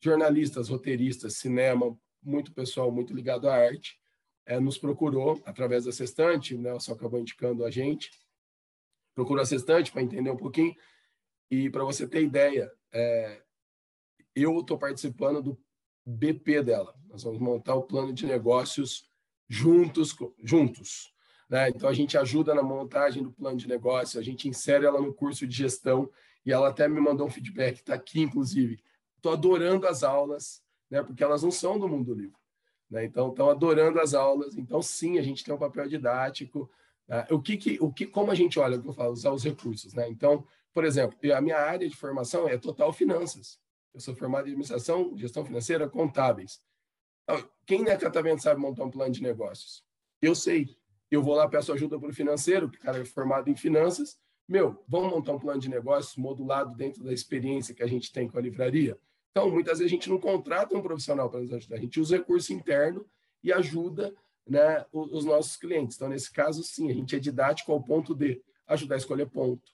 [0.00, 3.98] jornalistas, roteiristas, cinema, muito pessoal muito ligado à arte
[4.46, 8.10] é, nos procurou através da Sextante, né, só acabou indicando a gente,
[9.14, 10.74] procurou a Sextante para entender um pouquinho,
[11.50, 13.42] e para você ter ideia, é,
[14.34, 15.58] eu estou participando do
[16.04, 19.10] BP dela, nós vamos montar o plano de negócios
[19.48, 21.12] juntos, juntos.
[21.48, 21.68] Né?
[21.68, 25.14] Então, a gente ajuda na montagem do plano de negócio, a gente insere ela no
[25.14, 26.10] curso de gestão,
[26.44, 28.80] e ela até me mandou um feedback, está aqui, inclusive.
[29.16, 31.02] Estou adorando as aulas, né?
[31.02, 32.36] porque elas não são do mundo livre.
[32.90, 33.04] Né?
[33.04, 34.56] Então, estão adorando as aulas.
[34.56, 36.70] Então, sim, a gente tem um papel didático.
[37.08, 37.26] Né?
[37.30, 39.44] O que, que, o que, como a gente olha, o que eu falo, usar os
[39.44, 39.94] recursos.
[39.94, 40.08] Né?
[40.08, 43.58] Então, por exemplo, a minha área de formação é total finanças.
[43.94, 46.60] Eu sou formado em administração, gestão financeira, contábeis.
[47.24, 49.82] Então, quem na Catavento sabe montar um plano de negócios?
[50.20, 50.76] Eu sei.
[51.10, 54.18] Eu vou lá, peço ajuda para o financeiro, que cara é formado em finanças,
[54.48, 58.28] meu, vamos montar um plano de negócio modulado dentro da experiência que a gente tem
[58.28, 58.96] com a livraria?
[59.36, 62.16] Então, muitas vezes a gente não contrata um profissional para nos ajudar, a gente usa
[62.16, 63.04] recurso interno
[63.44, 64.14] e ajuda
[64.48, 65.96] né, os nossos clientes.
[65.96, 69.70] Então, nesse caso, sim, a gente é didático ao ponto de ajudar a escolher ponto.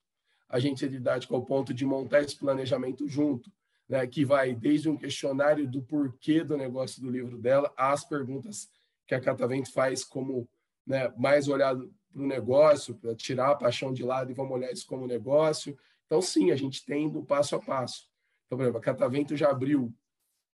[0.48, 3.52] A gente é didático ao ponto de montar esse planejamento junto,
[3.88, 8.68] né, que vai desde um questionário do porquê do negócio do livro dela, às perguntas
[9.06, 10.48] que a Catavento faz como
[10.84, 14.72] né, mais olhado para o negócio, para tirar a paixão de lado e vamos olhar
[14.72, 15.78] isso como negócio.
[16.06, 18.10] Então, sim, a gente tem do passo a passo.
[18.52, 19.90] Então, por exemplo, a Catavento já abriu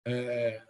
[0.07, 0.63] é,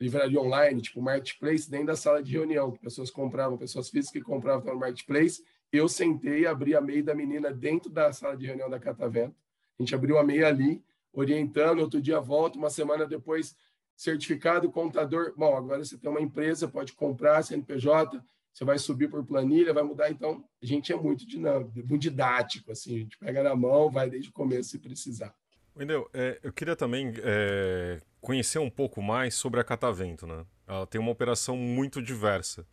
[0.00, 4.26] livraria online, tipo marketplace, dentro da sala de reunião, que pessoas compravam, pessoas físicas que
[4.26, 5.44] compravam no marketplace.
[5.70, 9.36] Eu sentei, abri a MEI da menina dentro da sala de reunião da Catavento.
[9.78, 13.54] A gente abriu a MEI ali, orientando, outro dia volta, uma semana depois,
[13.94, 15.34] certificado, contador.
[15.36, 19.82] Bom, agora você tem uma empresa, pode comprar CNPJ, você vai subir por planilha, vai
[19.82, 20.10] mudar.
[20.10, 24.08] Então, a gente é muito dinâmico, muito didático, assim, a gente pega na mão, vai
[24.08, 25.36] desde o começo se precisar.
[25.76, 30.44] Wendel, é, eu queria também é, conhecer um pouco mais sobre a Catavento, né?
[30.66, 32.66] Ela tem uma operação muito diversa.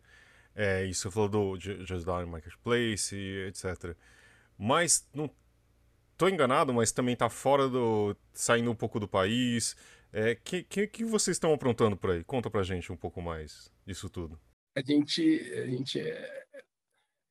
[0.54, 3.96] É, isso você falou do Just Marketplace, etc.
[4.58, 5.30] Mas não
[6.16, 8.16] tô enganado, mas também está fora do.
[8.32, 9.76] saindo um pouco do país.
[10.12, 12.24] É, que, que, que vocês estão aprontando por aí?
[12.24, 14.38] Conta pra gente um pouco mais disso tudo
[14.76, 16.44] a gente, a gente, é,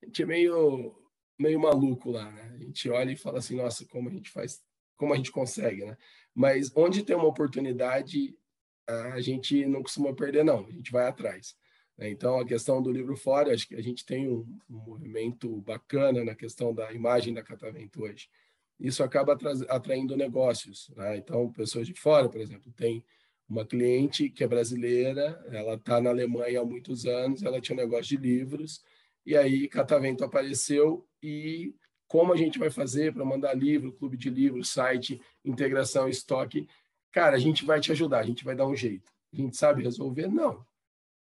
[0.04, 0.96] a gente é meio,
[1.40, 2.52] meio maluco lá, né?
[2.54, 4.62] A gente olha e fala assim, nossa, como a gente faz,
[5.00, 5.98] como a gente consegue, né?
[6.36, 8.38] Mas onde tem uma oportunidade,
[8.86, 10.68] a gente não costuma perder, não.
[10.68, 11.56] A gente vai atrás.
[11.98, 12.10] Né?
[12.10, 16.36] Então, a questão do livro fora, acho que a gente tem um, movimento bacana na
[16.36, 18.30] questão da imagem da Catavento hoje.
[18.78, 19.38] Isso acaba
[19.70, 20.92] atraindo negócios.
[20.96, 21.18] Né?
[21.18, 23.04] Então, pessoas de fora, por exemplo, tem
[23.48, 27.82] uma cliente que é brasileira, ela está na Alemanha há muitos anos, ela tinha um
[27.82, 28.84] negócio de livros,
[29.26, 31.74] e aí Catavento apareceu e
[32.10, 36.68] como a gente vai fazer para mandar livro, clube de livros, site, integração, estoque,
[37.12, 39.10] cara, a gente vai te ajudar, a gente vai dar um jeito.
[39.32, 40.28] A gente sabe resolver?
[40.28, 40.66] Não.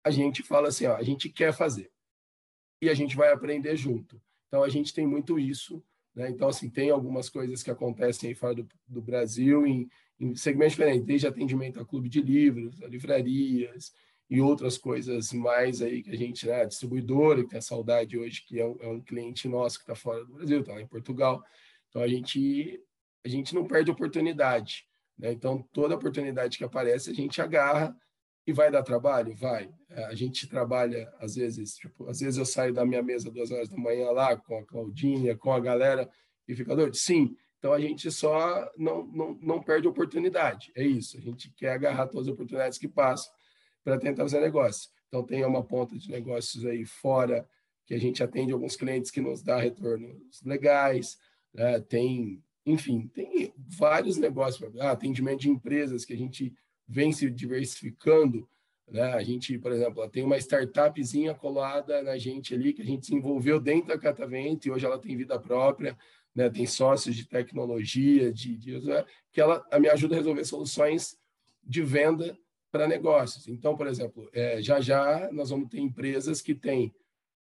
[0.03, 1.91] A gente fala assim, ó, a gente quer fazer.
[2.81, 4.19] E a gente vai aprender junto.
[4.47, 5.83] Então a gente tem muito isso,
[6.15, 6.29] né?
[6.29, 9.87] Então assim, tem algumas coisas que acontecem aí fora do, do Brasil em
[10.19, 13.93] em segmentos diferentes, desde atendimento a clube de livros, a livrarias
[14.29, 18.43] e outras coisas mais aí que a gente, né, distribuidora, que tem a saudade hoje,
[18.45, 20.87] que é um, é um cliente nosso que está fora do Brasil, está lá em
[20.87, 21.41] Portugal.
[21.89, 22.81] Então a gente,
[23.25, 24.85] a gente não perde oportunidade.
[25.17, 25.31] Né?
[25.31, 27.95] Então toda oportunidade que aparece a gente agarra
[28.45, 29.33] e vai dar trabalho?
[29.35, 29.69] Vai.
[29.89, 33.49] É, a gente trabalha, às vezes, tipo, às vezes eu saio da minha mesa duas
[33.51, 36.09] horas da manhã lá com a Claudinha, com a galera
[36.47, 36.95] e fica doido.
[36.95, 40.71] Sim, então a gente só não, não, não perde oportunidade.
[40.75, 41.17] É isso.
[41.17, 43.31] A gente quer agarrar todas as oportunidades que passam
[43.87, 44.89] para tentar fazer negócio.
[45.07, 47.47] Então tem uma ponta de negócios aí fora
[47.85, 51.17] que a gente atende alguns clientes que nos dá retornos legais.
[51.53, 51.79] Né?
[51.79, 54.69] Tem, enfim, tem vários negócios.
[54.77, 56.53] Ah, atendimento de empresas que a gente
[56.85, 58.45] vem se diversificando.
[58.91, 59.13] Né?
[59.13, 63.57] A gente, por exemplo, tem uma startupzinha colada na gente ali que a gente desenvolveu
[63.57, 65.97] dentro da Catavento e hoje ela tem vida própria
[66.35, 71.17] né, tem sócios de tecnologia, de, de né, que ela me ajuda a resolver soluções
[71.63, 72.37] de venda
[72.77, 73.47] para negócios.
[73.47, 76.93] Então, por exemplo, é, já já nós vamos ter empresas que têm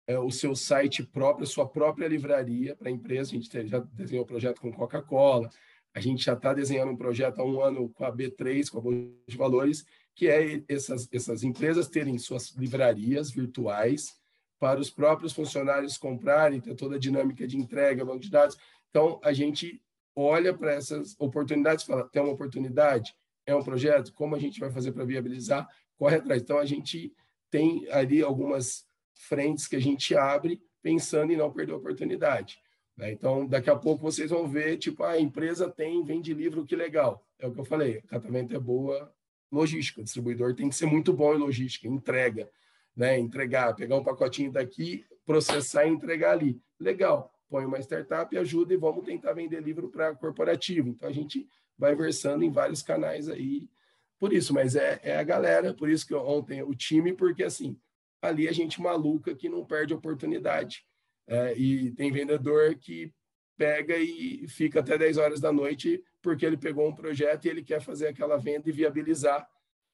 [0.05, 3.31] é, o seu site próprio, a sua própria livraria para empresa.
[3.31, 5.49] A gente tem, já desenhou um projeto com Coca-Cola,
[5.91, 8.81] a gente já está desenhando um projeto há um ano com a B3, com a
[8.81, 14.13] Bolsa de Valores, que é essas, essas empresas terem suas livrarias virtuais
[14.59, 18.55] para os próprios funcionários comprarem, ter toda a dinâmica de entrega, banco de dados.
[18.91, 19.81] Então, a gente
[20.15, 23.15] olha para essas oportunidades e fala: tem uma oportunidade?
[23.45, 24.13] É um projeto?
[24.13, 25.67] Como a gente vai fazer para viabilizar?
[25.97, 26.41] Corre atrás.
[26.41, 27.13] Então, a gente
[27.49, 32.57] tem ali algumas frentes que a gente abre pensando em não perder a oportunidade.
[32.97, 33.11] Né?
[33.11, 37.25] Então, daqui a pouco vocês vão ver, tipo, a empresa tem, vende livro, que legal.
[37.39, 39.13] É o que eu falei, catamento é boa
[39.51, 42.49] logística, o distribuidor tem que ser muito bom em logística, entrega,
[42.95, 43.19] né?
[43.19, 46.59] entregar, pegar um pacotinho daqui, processar e entregar ali.
[46.79, 50.89] Legal põe uma startup, ajuda e vamos tentar vender livro para corporativo.
[50.89, 53.67] Então a gente vai versando em vários canais aí
[54.23, 57.77] por isso, mas é, é a galera, por isso que ontem o time, porque assim,
[58.21, 60.85] ali a gente maluca que não perde oportunidade.
[61.27, 63.13] É, e tem vendedor que
[63.57, 67.61] pega e fica até 10 horas da noite porque ele pegou um projeto e ele
[67.61, 69.45] quer fazer aquela venda e viabilizar,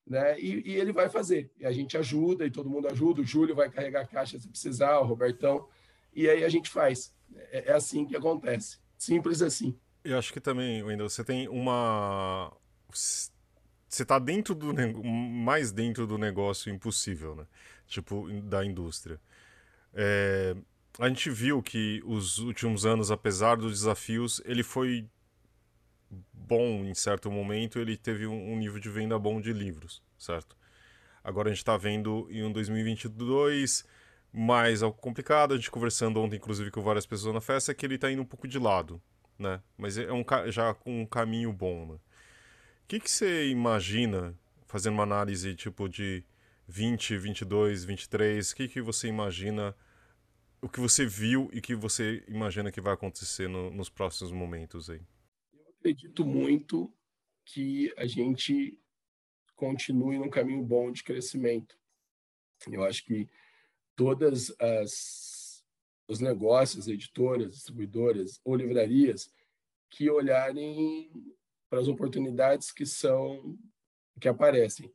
[0.05, 0.39] né?
[0.39, 1.51] E, e ele vai fazer.
[1.59, 3.21] E a gente ajuda e todo mundo ajuda.
[3.21, 5.67] O Júlio vai carregar a caixa se precisar, o Robertão.
[6.13, 7.15] E aí a gente faz.
[7.51, 8.77] É, é assim que acontece.
[8.95, 9.75] Simples assim.
[10.03, 12.51] Eu acho que também, Wendel, você tem uma.
[12.89, 14.73] Você está dentro do
[15.03, 17.45] mais dentro do negócio impossível, né?
[17.87, 19.19] Tipo, da indústria.
[19.93, 20.55] É...
[20.99, 25.07] a gente viu que os últimos anos, apesar dos desafios, ele foi
[26.33, 30.57] bom em certo momento, ele teve um, nível de venda bom de livros, certo?
[31.23, 33.85] Agora a gente está vendo em um 2022
[34.31, 37.85] mais algo complicado, a gente conversando ontem, inclusive, com várias pessoas na festa, é que
[37.85, 39.01] ele está indo um pouco de lado,
[39.39, 39.61] né?
[39.77, 41.95] Mas é um, já com um caminho bom, né?
[41.95, 46.23] O que, que você imagina, fazendo uma análise tipo de
[46.67, 49.75] 20, 22, 23, o que, que você imagina
[50.61, 54.31] o que você viu e o que você imagina que vai acontecer no, nos próximos
[54.31, 55.01] momentos aí?
[55.53, 56.93] Eu acredito muito
[57.45, 58.77] que a gente
[59.55, 61.77] continue num caminho bom de crescimento.
[62.69, 63.29] Eu acho que
[63.95, 65.28] todas as
[66.09, 69.31] os negócios, editoras, distribuidoras ou livrarias
[69.89, 71.11] que olharem
[71.69, 73.57] para as oportunidades que são
[74.19, 74.91] que aparecem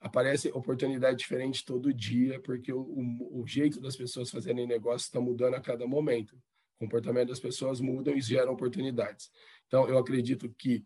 [0.00, 5.20] aparece oportunidade diferente todo dia, porque o, o, o jeito das pessoas fazerem negócio está
[5.20, 6.36] mudando a cada momento.
[6.76, 9.30] O comportamento das pessoas mudam e geram oportunidades.
[9.66, 10.84] Então, eu acredito que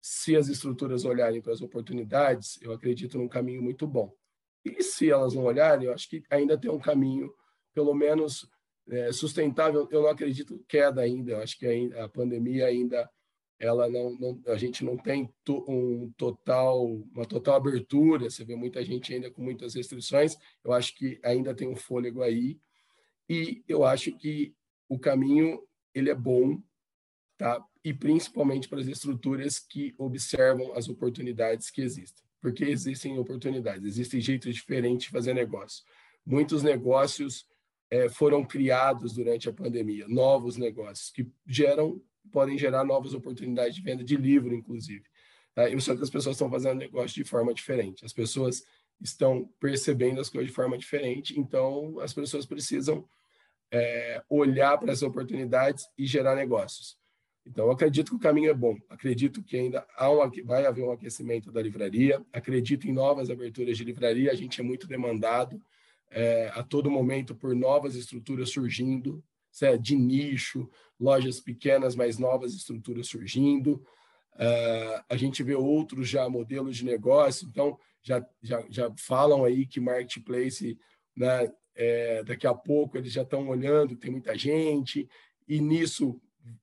[0.00, 4.14] se as estruturas olharem para as oportunidades, eu acredito num caminho muito bom.
[4.64, 7.34] E se elas não olharem, eu acho que ainda tem um caminho,
[7.74, 8.48] pelo menos
[8.88, 9.88] é, sustentável.
[9.90, 11.32] Eu não acredito queda ainda.
[11.32, 13.08] Eu acho que a pandemia ainda
[13.58, 18.56] ela não, não, a gente não tem to, um total uma total abertura você vê
[18.56, 22.58] muita gente ainda com muitas restrições eu acho que ainda tem um fôlego aí
[23.28, 24.54] e eu acho que
[24.88, 25.62] o caminho
[25.94, 26.60] ele é bom
[27.38, 33.86] tá e principalmente para as estruturas que observam as oportunidades que existem porque existem oportunidades
[33.86, 35.84] existem jeitos diferentes de fazer negócio
[36.26, 37.46] muitos negócios
[37.90, 42.00] é, foram criados durante a pandemia novos negócios que geram
[42.32, 45.04] podem gerar novas oportunidades de venda de livro, inclusive.
[45.54, 45.64] Tá?
[45.78, 48.04] Só que as pessoas estão fazendo negócio de forma diferente.
[48.04, 48.64] As pessoas
[49.00, 53.06] estão percebendo as coisas de forma diferente, então as pessoas precisam
[53.70, 56.96] é, olhar para as oportunidades e gerar negócios.
[57.46, 58.74] Então, acredito que o caminho é bom.
[58.88, 62.24] Acredito que ainda há um, vai haver um aquecimento da livraria.
[62.32, 64.32] Acredito em novas aberturas de livraria.
[64.32, 65.60] A gente é muito demandado
[66.10, 69.22] é, a todo momento por novas estruturas surgindo
[69.80, 73.74] de nicho, lojas pequenas, mais novas estruturas surgindo.
[74.34, 79.64] Uh, a gente vê outros já modelos de negócio, então já, já, já falam aí
[79.64, 80.76] que marketplace,
[81.16, 85.08] né, é, daqui a pouco eles já estão olhando, tem muita gente,
[85.46, 86.20] e nisso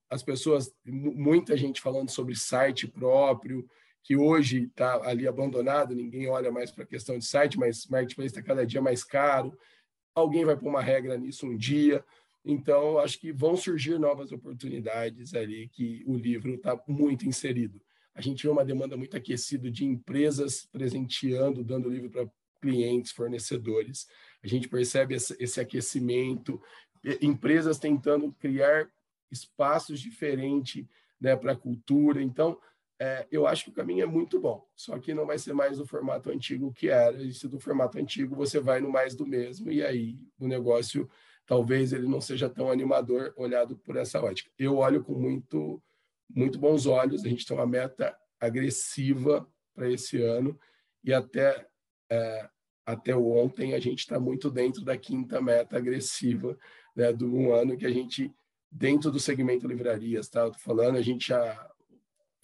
[0.08, 3.66] as pessoas, muita gente falando sobre site próprio,
[4.02, 8.30] que hoje está ali abandonado, ninguém olha mais para a questão de site, mas marketplace
[8.30, 9.56] está cada dia mais caro.
[10.14, 12.04] Alguém vai pôr uma regra nisso um dia.
[12.44, 17.80] Então, acho que vão surgir novas oportunidades ali que o livro está muito inserido.
[18.14, 22.28] A gente vê uma demanda muito aquecida de empresas presenteando, dando livro para
[22.60, 24.06] clientes, fornecedores.
[24.42, 26.60] A gente percebe esse aquecimento,
[27.20, 28.88] empresas tentando criar
[29.30, 30.84] espaços diferentes
[31.20, 32.20] né, para a cultura.
[32.20, 32.58] Então,
[33.00, 35.78] é, eu acho que o caminho é muito bom, só que não vai ser mais
[35.78, 37.20] do formato antigo que era.
[37.22, 41.08] E se do formato antigo você vai no mais do mesmo, e aí o negócio
[41.46, 44.50] talvez ele não seja tão animador olhado por essa ótica.
[44.58, 45.82] Eu olho com muito,
[46.28, 50.58] muito bons olhos, a gente tem uma meta agressiva para esse ano
[51.04, 51.66] e até,
[52.10, 52.48] é,
[52.86, 56.56] até ontem a gente está muito dentro da quinta meta agressiva
[56.94, 58.32] né, do um ano que a gente,
[58.70, 60.42] dentro do segmento livrarias, tá?
[60.42, 61.71] Eu tô falando, a gente já,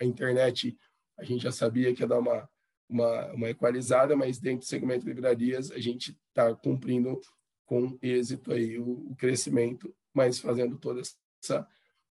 [0.01, 0.77] a internet,
[1.19, 2.49] a gente já sabia que ia dar uma,
[2.89, 7.21] uma, uma equalizada, mas dentro do segmento livrarias a gente está cumprindo
[7.67, 11.67] com êxito aí o, o crescimento, mas fazendo toda essa,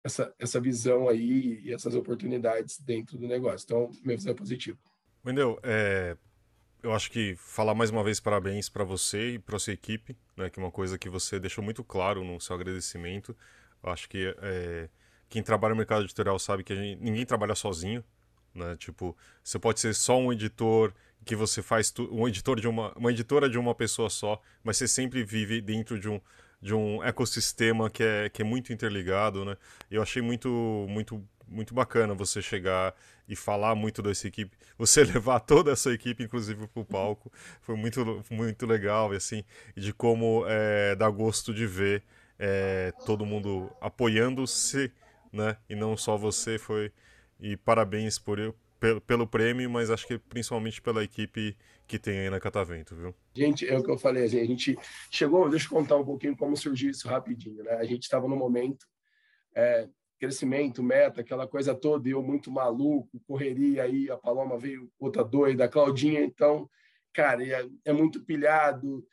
[0.02, 3.64] essa, essa visão aí e essas oportunidades dentro do negócio.
[3.64, 4.78] Então, minha visão é positiva.
[5.24, 6.16] Wendel, é,
[6.82, 10.50] eu acho que falar mais uma vez parabéns para você e para sua equipe, né,
[10.50, 13.34] que é uma coisa que você deixou muito claro no seu agradecimento.
[13.82, 14.90] Eu acho que é,
[15.28, 18.04] quem trabalha no mercado editorial sabe que gente, ninguém trabalha sozinho,
[18.54, 18.76] né?
[18.76, 20.92] Tipo, você pode ser só um editor
[21.24, 24.76] que você faz tu, um editor de uma, uma editora de uma pessoa só, mas
[24.76, 26.20] você sempre vive dentro de um,
[26.60, 29.56] de um ecossistema que é, que é muito interligado, né?
[29.90, 30.48] Eu achei muito,
[30.88, 32.94] muito, muito bacana você chegar
[33.28, 37.76] e falar muito dessa equipe, você levar toda essa equipe, inclusive, para o palco, foi
[37.76, 39.42] muito, muito legal, e assim,
[39.74, 42.02] de como é, dá gosto de ver
[42.38, 44.92] é, todo mundo apoiando-se,
[45.34, 45.56] né?
[45.68, 46.92] E não só você, foi...
[47.40, 48.38] E parabéns por,
[48.78, 51.56] pelo, pelo prêmio, mas acho que principalmente pela equipe
[51.86, 53.14] que tem aí na Catavento, viu?
[53.34, 54.78] Gente, é o que eu falei, assim, a gente
[55.10, 57.72] chegou, deixa eu contar um pouquinho como surgiu isso rapidinho, né?
[57.72, 58.86] A gente estava no momento,
[59.54, 65.24] é, crescimento, meta, aquela coisa toda, eu muito maluco, correria aí, a Paloma veio outra
[65.24, 66.68] doida, a Claudinha, então,
[67.12, 69.06] cara, é, é muito pilhado,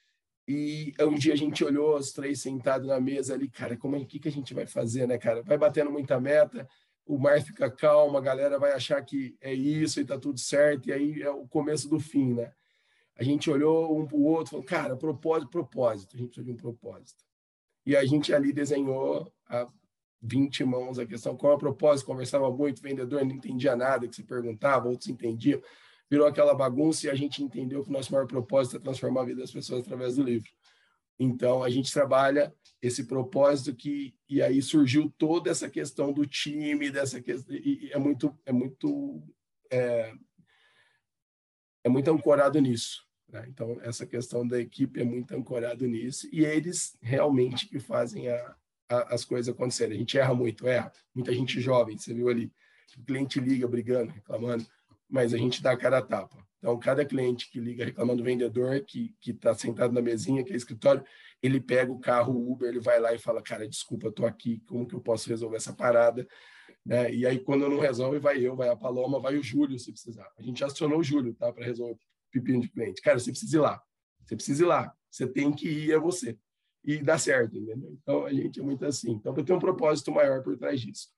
[0.47, 4.03] E um dia a gente olhou os três sentados na mesa ali, cara, como é
[4.03, 5.43] que, que a gente vai fazer, né, cara?
[5.43, 6.67] Vai batendo muita meta,
[7.05, 10.89] o mar fica calmo, a galera vai achar que é isso e tá tudo certo,
[10.89, 12.51] e aí é o começo do fim, né?
[13.15, 16.51] A gente olhou um para o outro, falou, cara, propósito, propósito, a gente precisa de
[16.51, 17.23] um propósito.
[17.85, 19.67] E a gente ali desenhou a
[20.21, 24.15] 20 mãos a questão qual é o propósito, conversava muito, vendedor não entendia nada que
[24.15, 25.61] se perguntava, outros entendiam,
[26.11, 29.25] virou aquela bagunça e a gente entendeu que o nosso maior propósito é transformar a
[29.25, 30.49] vida das pessoas através do livro.
[31.17, 36.91] Então, a gente trabalha esse propósito que e aí surgiu toda essa questão do time,
[36.91, 39.23] dessa questão e é muito é muito
[39.71, 40.13] é,
[41.85, 43.07] é muito ancorado nisso.
[43.29, 43.45] Né?
[43.47, 48.55] Então, essa questão da equipe é muito ancorado nisso e eles realmente que fazem a,
[48.89, 49.95] a, as coisas acontecerem.
[49.95, 50.91] A gente erra muito, erra.
[51.15, 52.51] Muita gente jovem, você viu ali,
[52.97, 54.65] o cliente liga brigando, reclamando,
[55.11, 56.37] mas a gente dá a cara a tapa.
[56.57, 60.55] Então, cada cliente que liga reclamando do vendedor, que está sentado na mesinha, que é
[60.55, 61.03] escritório,
[61.41, 64.87] ele pega o carro Uber, ele vai lá e fala, cara, desculpa, estou aqui, como
[64.87, 66.25] que eu posso resolver essa parada?
[66.85, 67.13] Né?
[67.13, 70.31] E aí, quando não resolve, vai eu, vai a Paloma, vai o Júlio, se precisar.
[70.37, 71.51] A gente acionou o Júlio, tá?
[71.51, 71.99] Para resolver o
[72.31, 73.01] pepino de cliente.
[73.01, 73.81] Cara, você precisa ir lá.
[74.23, 74.93] Você precisa ir lá.
[75.09, 76.37] Você tem que ir, é você.
[76.83, 77.97] E dá certo, entendeu?
[78.01, 79.11] Então, a gente é muito assim.
[79.11, 81.09] Então, eu tenho um propósito maior por trás disso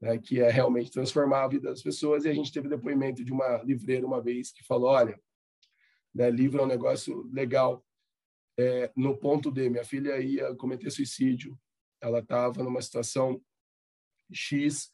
[0.00, 2.24] né, que é realmente transformar a vida das pessoas.
[2.24, 5.20] E a gente teve depoimento de uma livreira uma vez que falou: olha,
[6.14, 7.84] né, livro é um negócio legal.
[8.58, 11.58] É, no ponto D, minha filha ia cometer suicídio,
[12.00, 13.40] ela estava numa situação
[14.32, 14.90] X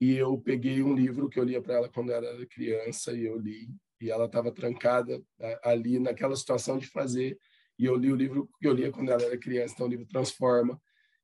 [0.00, 3.38] e eu peguei um livro que eu lia para ela quando era criança e eu
[3.38, 3.68] li
[4.00, 7.38] e ela estava trancada né, ali naquela situação de fazer
[7.78, 10.06] e eu li o livro que eu lia quando ela era criança, então o livro
[10.06, 10.80] transforma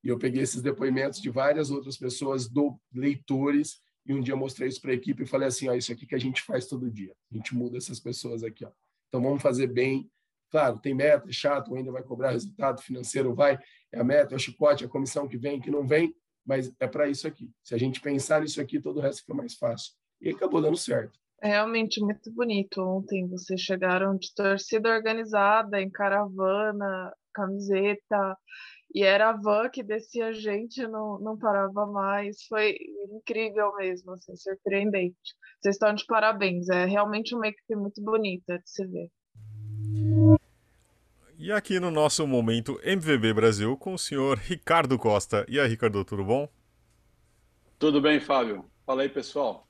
[0.08, 4.66] e eu peguei esses depoimentos de várias outras pessoas, do leitores, e um dia mostrei
[4.66, 6.90] isso para a equipe e falei assim: ó, isso aqui que a gente faz todo
[6.90, 7.14] dia.
[7.30, 8.64] A gente muda essas pessoas aqui.
[8.64, 8.70] Ó.
[9.06, 10.10] Então vamos fazer bem.
[10.50, 13.58] Claro, tem meta, é chato, ainda vai cobrar resultado financeiro, vai,
[13.92, 16.72] é a meta, é o chicote, é a comissão que vem, que não vem, mas
[16.80, 17.50] é para isso aqui.
[17.62, 19.92] Se a gente pensar nisso aqui, todo o resto fica mais fácil.
[20.22, 21.18] E acabou dando certo.
[21.42, 22.80] É realmente muito bonito.
[22.80, 28.38] Ontem vocês chegaram de torcida organizada, em caravana, camiseta,
[28.94, 32.42] e era a van que descia a gente, não, não parava mais.
[32.48, 32.74] Foi
[33.12, 35.16] incrível mesmo, assim, surpreendente.
[35.60, 36.68] Vocês estão de parabéns.
[36.68, 39.10] É realmente uma equipe muito bonita de se ver.
[41.38, 45.44] E aqui no nosso momento MVB Brasil com o senhor Ricardo Costa.
[45.48, 46.48] E aí, Ricardo, tudo bom?
[47.78, 48.68] Tudo bem, Fábio.
[48.84, 49.68] Fala aí, pessoal.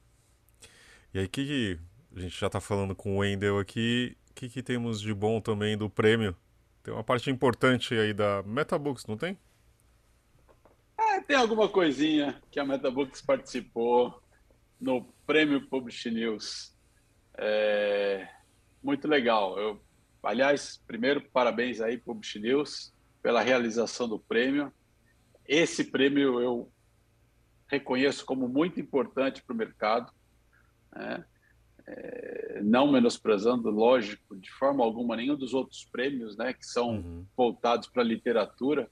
[1.12, 1.78] E aí, o que, que,
[2.16, 4.16] a gente já está falando com o Wendel aqui?
[4.30, 6.36] O que, que temos de bom também do prêmio
[6.88, 9.38] tem uma parte importante aí da Metabooks, não tem?
[10.98, 14.22] É, tem alguma coisinha que a Metabooks participou
[14.80, 16.74] no Prêmio Publish News.
[17.36, 18.26] É,
[18.82, 19.58] muito legal.
[19.58, 19.80] Eu,
[20.22, 24.72] aliás, primeiro, parabéns aí, Publish News, pela realização do prêmio.
[25.46, 26.72] Esse prêmio eu
[27.66, 30.10] reconheço como muito importante para o mercado.
[30.90, 31.22] Né?
[31.90, 37.26] É, não menosprezando, lógico, de forma alguma, nenhum dos outros prêmios, né, que são uhum.
[37.36, 38.90] voltados para a literatura,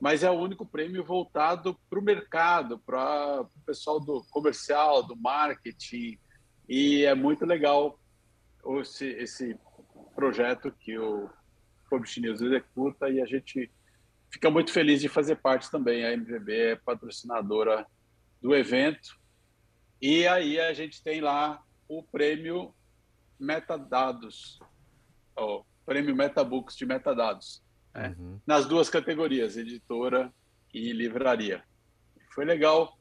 [0.00, 5.16] mas é o único prêmio voltado para o mercado, para o pessoal do comercial, do
[5.16, 6.18] marketing,
[6.68, 7.98] e é muito legal
[8.80, 9.56] esse, esse
[10.14, 11.30] projeto que o
[11.88, 13.70] Publish News executa e a gente
[14.30, 16.04] fica muito feliz de fazer parte também.
[16.04, 17.86] A MVB é patrocinadora
[18.42, 19.16] do evento.
[20.00, 21.62] E aí a gente tem lá
[21.98, 22.74] o prêmio
[23.38, 24.58] Metadados,
[25.36, 27.62] o prêmio Metabooks de Metadados,
[27.94, 28.14] né?
[28.18, 28.40] uhum.
[28.46, 30.32] nas duas categorias, editora
[30.72, 31.62] e livraria.
[32.30, 32.98] Foi legal,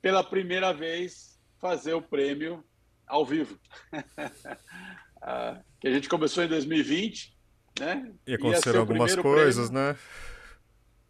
[0.00, 2.64] pela primeira vez, fazer o prêmio
[3.06, 3.58] ao vivo.
[5.22, 7.36] Ah, que a gente começou em 2020,
[7.78, 8.10] né?
[8.26, 9.88] E aconteceram algumas coisas, prêmio.
[9.88, 9.98] né?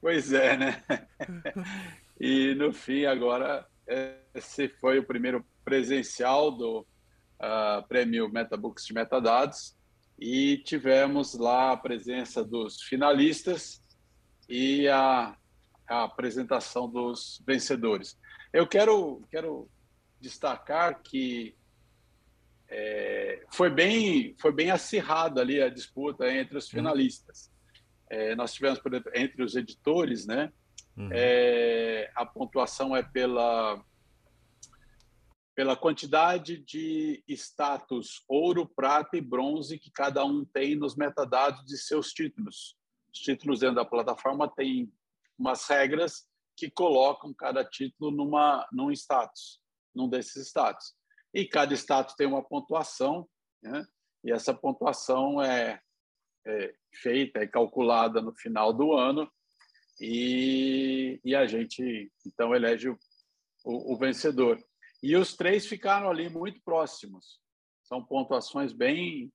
[0.01, 0.83] Pois é, né?
[2.21, 3.65] e no fim, agora,
[4.35, 6.85] esse foi o primeiro presencial do
[7.41, 9.77] uh, prêmio Metabooks de Metadados
[10.19, 13.83] e tivemos lá a presença dos finalistas
[14.49, 15.37] e a,
[15.89, 18.19] a apresentação dos vencedores.
[18.53, 19.69] Eu quero, quero
[20.21, 21.55] destacar que
[22.69, 26.71] é, foi bem foi bem acirrada ali a disputa entre os uhum.
[26.71, 27.51] finalistas.
[28.09, 30.53] É, nós tivemos, por exemplo, entre os editores, né?
[30.97, 31.09] Uhum.
[31.13, 33.83] É, a pontuação é pela
[35.61, 41.77] pela quantidade de status ouro, prata e bronze que cada um tem nos metadados de
[41.77, 42.79] seus títulos.
[43.13, 44.91] Os títulos dentro da plataforma têm
[45.39, 49.61] umas regras que colocam cada título numa num status,
[49.95, 50.95] num desses status.
[51.35, 53.29] E cada status tem uma pontuação,
[53.63, 53.85] né?
[54.25, 55.79] E essa pontuação é
[56.47, 59.31] é, feita e calculada no final do ano
[60.01, 62.99] e, e a gente então elege o,
[63.63, 64.59] o, o, vencedor.
[65.03, 67.41] E os três ficaram ali muito próximos.
[67.83, 69.33] São pontuações bem,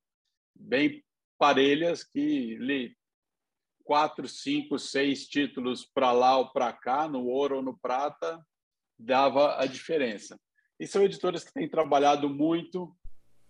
[0.53, 1.03] bem
[1.37, 2.95] parelhas que li
[3.83, 8.43] quatro, cinco, seis títulos para lá ou para cá, no ouro ou no prata,
[8.97, 10.39] dava a diferença.
[10.79, 12.95] E são editoras que têm trabalhado muito,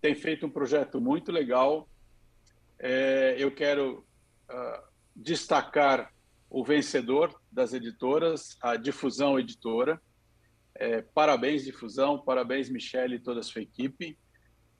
[0.01, 1.89] têm feito um projeto muito legal.
[2.77, 4.05] É, eu quero
[4.49, 4.83] uh,
[5.15, 6.13] destacar
[6.49, 10.01] o vencedor das editoras, a Difusão Editora.
[10.77, 14.17] É, parabéns, Difusão, parabéns, Michele e toda a sua equipe.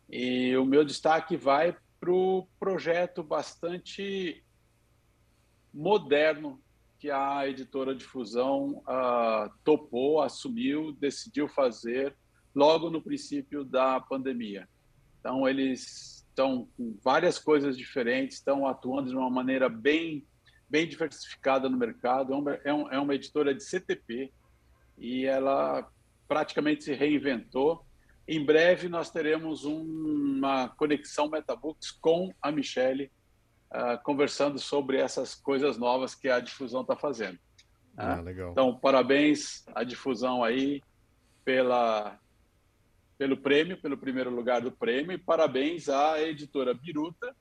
[0.09, 4.43] E o meu destaque vai para o projeto bastante
[5.73, 6.61] moderno
[6.99, 12.15] que a editora Difusão uh, topou, assumiu, decidiu fazer
[12.53, 14.67] logo no princípio da pandemia.
[15.19, 20.25] Então, eles estão com várias coisas diferentes, estão atuando de uma maneira bem,
[20.69, 22.33] bem diversificada no mercado.
[22.33, 22.53] É uma,
[22.91, 24.31] é uma é editora de CTP
[24.97, 25.87] e ela
[26.27, 27.85] praticamente se reinventou.
[28.27, 33.11] Em breve, nós teremos uma conexão Metabooks com a Michelle,
[33.71, 37.37] uh, conversando sobre essas coisas novas que a difusão está fazendo.
[37.97, 38.51] Ah, legal.
[38.51, 40.81] Então, parabéns à difusão aí
[41.43, 42.19] pela
[43.17, 47.33] pelo prêmio, pelo primeiro lugar do prêmio, e parabéns à editora Biruta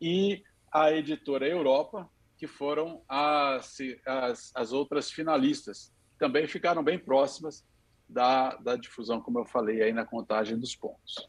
[0.00, 0.42] e
[0.72, 7.64] à editora Europa, que foram as, as, as outras finalistas, também ficaram bem próximas
[8.08, 11.28] da, da difusão, como eu falei aí na contagem dos pontos.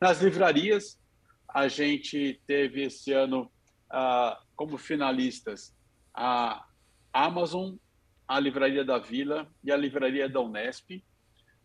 [0.00, 0.98] Nas livrarias,
[1.48, 3.50] a gente teve esse ano
[3.90, 5.74] ah, como finalistas
[6.14, 6.64] a
[7.12, 7.74] Amazon,
[8.26, 11.02] a Livraria da Vila e a Livraria da Unesp.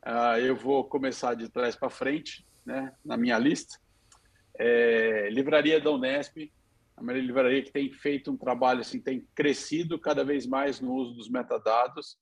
[0.05, 3.79] Uh, eu vou começar de trás para frente, né, na minha lista.
[4.57, 6.51] É, livraria da Unesp,
[6.95, 11.13] a livraria que tem feito um trabalho, assim, tem crescido cada vez mais no uso
[11.13, 12.17] dos metadados,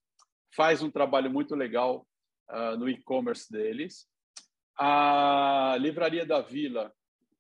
[0.56, 2.08] faz um trabalho muito legal
[2.49, 4.08] uh, no e-commerce deles.
[4.78, 6.91] A Livraria da Vila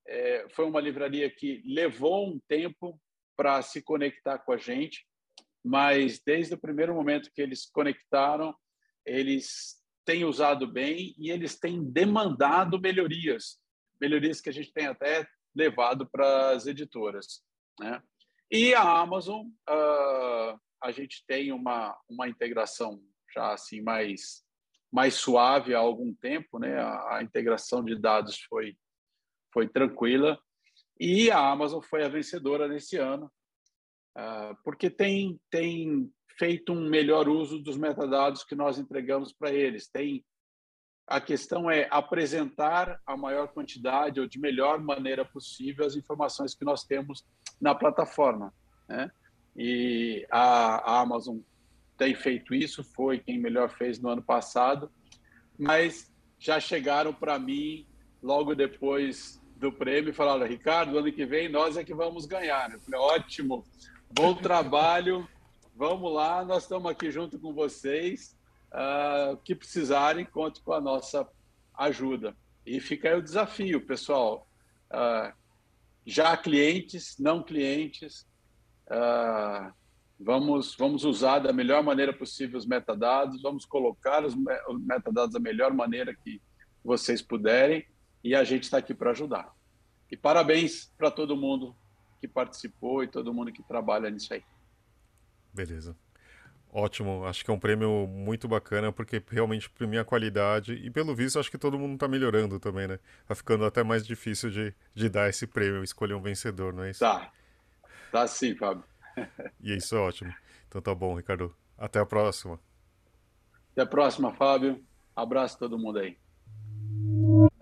[0.07, 2.99] é, foi uma livraria que levou um tempo
[3.35, 5.05] para se conectar com a gente,
[5.63, 8.53] mas desde o primeiro momento que eles conectaram,
[9.05, 13.57] eles têm usado bem e eles têm demandado melhorias,
[13.99, 17.41] melhorias que a gente tem até levado para as editoras.
[17.79, 18.01] Né?
[18.51, 23.01] E a Amazon, uh, a gente tem uma, uma integração
[23.33, 24.43] já assim mais,
[24.91, 26.77] mais suave há algum tempo, né?
[26.77, 28.77] a, a integração de dados foi,
[29.53, 30.37] foi tranquila,
[30.99, 33.31] e a Amazon foi a vencedora nesse ano,
[34.17, 39.89] uh, porque tem, tem feito um melhor uso dos metadados que nós entregamos para eles.
[39.89, 40.23] Tem
[41.07, 46.63] a questão é apresentar a maior quantidade ou de melhor maneira possível as informações que
[46.63, 47.25] nós temos
[47.59, 48.53] na plataforma,
[48.87, 49.11] né?
[49.55, 51.37] E a, Amazon
[51.97, 54.91] tem feito isso, foi quem melhor fez no ano passado,
[55.57, 57.85] mas já chegaram para mim
[58.21, 62.71] logo depois do prêmio e falaram: Ricardo, ano que vem nós é que vamos ganhar.
[62.71, 63.63] Eu falei: ótimo,
[64.11, 65.27] bom trabalho,
[65.75, 68.37] Vamos lá, nós estamos aqui junto com vocês.
[68.71, 71.27] Uh, que precisarem, conte com a nossa
[71.75, 72.35] ajuda.
[72.65, 74.47] E fica aí o desafio, pessoal.
[74.91, 75.33] Uh,
[76.05, 78.27] já clientes, não clientes,
[78.87, 79.71] uh,
[80.19, 84.35] vamos, vamos usar da melhor maneira possível os metadados, vamos colocar os
[84.79, 86.41] metadados da melhor maneira que
[86.83, 87.85] vocês puderem
[88.23, 89.53] e a gente está aqui para ajudar.
[90.11, 91.75] E parabéns para todo mundo
[92.19, 94.43] que participou e todo mundo que trabalha nisso aí.
[95.53, 95.95] Beleza.
[96.71, 101.13] Ótimo, acho que é um prêmio muito bacana porque realmente premia a qualidade e pelo
[101.13, 102.99] visto acho que todo mundo está melhorando também, né?
[103.27, 106.89] Tá ficando até mais difícil de, de dar esse prêmio, escolher um vencedor, não é
[106.89, 107.01] isso?
[107.01, 107.31] Tá,
[108.13, 108.83] tá sim, Fábio.
[109.59, 110.31] e é isso é ótimo.
[110.67, 111.53] Então tá bom, Ricardo.
[111.75, 112.59] Até a próxima.
[113.71, 114.79] Até a próxima, Fábio.
[115.15, 116.15] Abraço a todo mundo aí.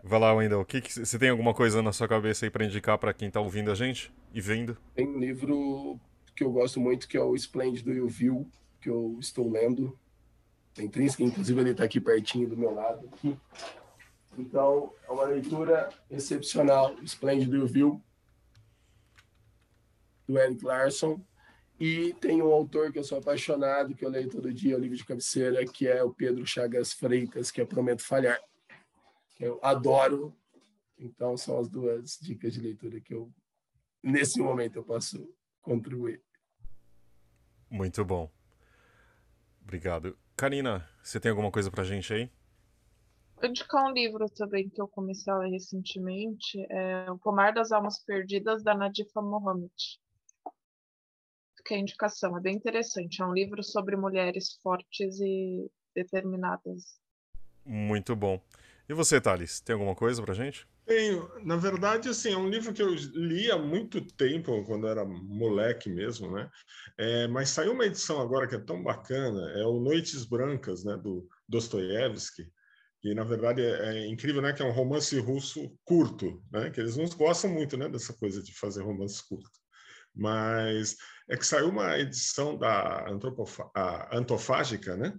[0.04, 0.66] Vai lá, Wendel.
[0.66, 3.40] Que que, você tem alguma coisa na sua cabeça aí para indicar para quem está
[3.40, 4.78] ouvindo a gente e vendo?
[4.94, 5.98] Tem um livro
[6.36, 9.98] que eu gosto muito, que é o Splendid You View, que eu estou lendo.
[10.74, 13.10] Tem Trinska, inclusive ele está aqui pertinho do meu lado.
[13.14, 13.38] Aqui.
[14.38, 18.02] Então, é uma leitura excepcional, Splendid You View,
[20.28, 21.24] do Eric Larson.
[21.80, 24.96] E tem um autor que eu sou apaixonado, que eu leio todo dia, o livro
[24.96, 28.40] de cabeceira, que é o Pedro Chagas Freitas, que é Prometo Falhar.
[29.40, 30.36] Eu adoro.
[31.00, 33.34] Então, são as duas dicas de leitura que eu,
[34.04, 35.28] nesse momento, eu posso
[35.60, 36.22] contribuir.
[37.68, 38.32] Muito bom.
[39.64, 40.16] Obrigado.
[40.36, 42.30] Karina, você tem alguma coisa pra gente aí?
[43.38, 47.72] Vou indicar um livro também que eu comecei a ler recentemente, é O Pomar das
[47.72, 49.74] Almas Perdidas, da Nadifa Mohamed.
[51.66, 53.22] Que é indicação, é bem interessante.
[53.22, 57.00] É um livro sobre mulheres fortes e determinadas.
[57.66, 58.42] Muito bom.
[58.90, 60.68] E você, Thales, tem alguma coisa pra gente?
[60.86, 61.30] Tenho.
[61.46, 65.90] Na verdade, assim, é um livro que eu li há muito tempo, quando era moleque
[65.90, 66.50] mesmo, né?
[66.98, 70.98] É, mas saiu uma edição agora que é tão bacana, é o Noites Brancas, né,
[70.98, 72.52] do Dostoiévski,
[73.00, 76.80] que na verdade é, é, incrível, né, que é um romance russo curto, né, que
[76.80, 79.61] eles não gostam muito, né, dessa coisa de fazer romance curto.
[80.14, 80.98] Mas
[81.30, 83.06] é que saiu uma edição da
[84.12, 85.14] Antofágica, né,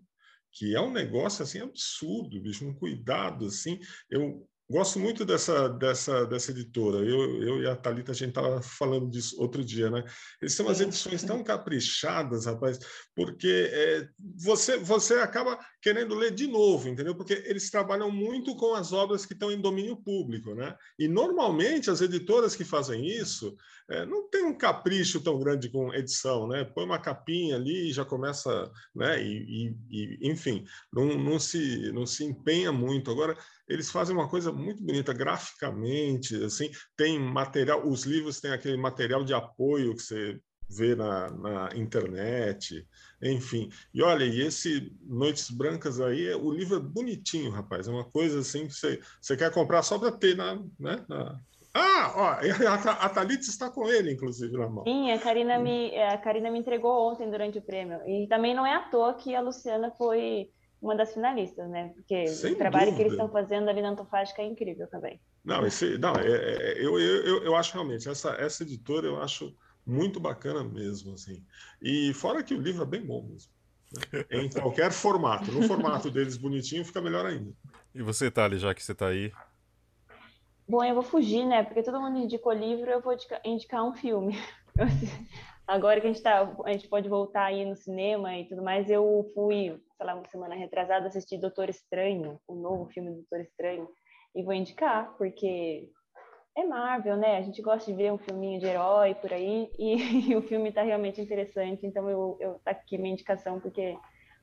[0.51, 3.81] que é um negócio assim absurdo, bicho, um cuidado assim.
[4.11, 6.99] Eu Gosto muito dessa, dessa, dessa editora.
[6.99, 10.03] Eu, eu e a Thalita, a gente estava falando disso outro dia, né?
[10.41, 12.79] Eles têm umas edições tão caprichadas, rapaz,
[13.15, 17.15] porque é, você, você acaba querendo ler de novo, entendeu?
[17.15, 20.75] Porque eles trabalham muito com as obras que estão em domínio público, né?
[20.99, 23.55] E normalmente as editoras que fazem isso
[23.91, 26.65] é, não tem um capricho tão grande com edição, né?
[26.65, 29.23] Põe uma capinha ali e já começa, né?
[29.23, 33.11] E, e, e enfim, não, não, se, não se empenha muito.
[33.11, 33.37] Agora,
[33.69, 39.25] eles fazem uma coisa muito bonita graficamente, assim, tem material, os livros têm aquele material
[39.25, 42.87] de apoio que você vê na, na internet,
[43.23, 43.69] enfim.
[43.93, 48.41] E olha, e esse Noites Brancas aí, o livro é bonitinho, rapaz, é uma coisa
[48.41, 51.41] assim que você, você quer comprar só para ter na, né, na,
[51.75, 52.29] ah, ó,
[53.01, 54.85] a, Thalita está com ele, inclusive, na mão.
[54.85, 57.99] Sim, a Karina, me, a Karina me entregou ontem durante o prêmio.
[58.07, 60.51] E também não é à toa que a Luciana foi
[60.83, 61.93] uma das finalistas, né?
[61.95, 62.97] Porque Sem o trabalho dúvida.
[62.97, 65.21] que eles estão fazendo ali na Antofágica é incrível também.
[65.45, 69.57] Não, esse, não é, é, eu, eu, eu acho realmente, essa, essa editora eu acho
[69.87, 71.45] muito bacana mesmo, assim.
[71.81, 73.53] E fora que o livro é bem bom mesmo.
[74.13, 74.25] Né?
[74.43, 75.53] Em qualquer formato.
[75.53, 77.53] No formato deles bonitinho fica melhor ainda.
[77.95, 79.33] E você, Thali, já que você está aí?
[80.69, 81.63] Bom, eu vou fugir, né?
[81.63, 83.15] Porque todo mundo indicou livro, eu vou
[83.45, 84.37] indicar um filme.
[85.67, 88.91] Agora que a gente, tá, a gente pode voltar aí no cinema e tudo mais,
[88.91, 93.41] eu fui, sei lá, uma semana retrasada assistir Doutor Estranho, o novo filme do Doutor
[93.41, 93.89] Estranho,
[94.35, 95.89] e vou indicar, porque
[96.57, 97.39] é Marvel, né?
[97.39, 100.69] A gente gosta de ver um filminho de herói por aí, e, e o filme
[100.69, 103.97] está realmente interessante, então eu, eu tá aqui minha indicação, porque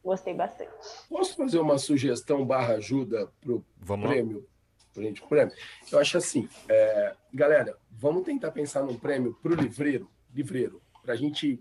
[0.03, 0.71] gostei bastante.
[1.09, 4.47] Posso fazer uma sugestão barra ajuda para o prêmio?
[4.95, 5.53] Gente, prêmio?
[5.91, 11.15] Eu acho assim, é, galera, vamos tentar pensar num prêmio para o livreiro, livreiro para
[11.15, 11.59] a gente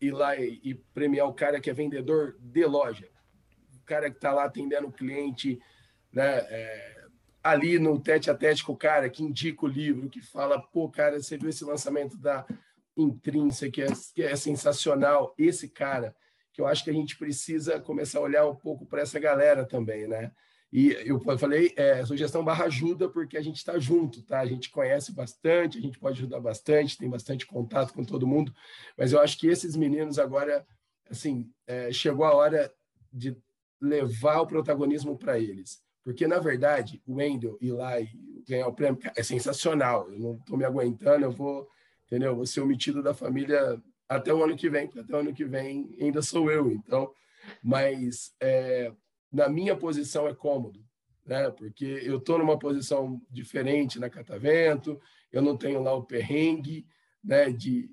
[0.00, 3.06] ir lá e, e, premiar o cara que é vendedor de loja,
[3.76, 5.60] o cara que está lá atendendo o cliente,
[6.10, 6.38] né?
[6.48, 7.04] É,
[7.42, 10.88] ali no tete a tete com o cara que indica o livro, que fala, pô,
[10.88, 12.46] cara, você viu esse lançamento da
[12.96, 15.34] Intrínseca, que é, que é sensacional.
[15.36, 16.16] Esse cara,
[16.50, 19.66] que eu acho que a gente precisa começar a olhar um pouco para essa galera
[19.66, 20.32] também, né?
[20.70, 24.40] E eu falei, é, sugestão barra ajuda, porque a gente está junto, tá?
[24.40, 28.52] A gente conhece bastante, a gente pode ajudar bastante, tem bastante contato com todo mundo,
[28.96, 30.66] mas eu acho que esses meninos agora,
[31.10, 32.70] assim, é, chegou a hora
[33.10, 33.34] de
[33.80, 35.80] levar o protagonismo para eles.
[36.04, 38.08] Porque, na verdade, o Wendel ir lá e
[38.46, 40.10] ganhar o prêmio é sensacional.
[40.10, 41.68] Eu não estou me aguentando, eu vou,
[42.06, 42.34] entendeu?
[42.34, 45.44] Vou ser omitido da família até o ano que vem, porque até o ano que
[45.44, 46.70] vem ainda sou eu.
[46.70, 47.12] Então,
[47.62, 48.92] mas é,
[49.32, 50.84] na minha posição é cômodo,
[51.24, 51.50] né?
[51.50, 55.00] Porque eu estou numa posição diferente na Catavento,
[55.30, 56.86] eu não tenho lá o perrengue,
[57.22, 57.50] né?
[57.50, 57.90] De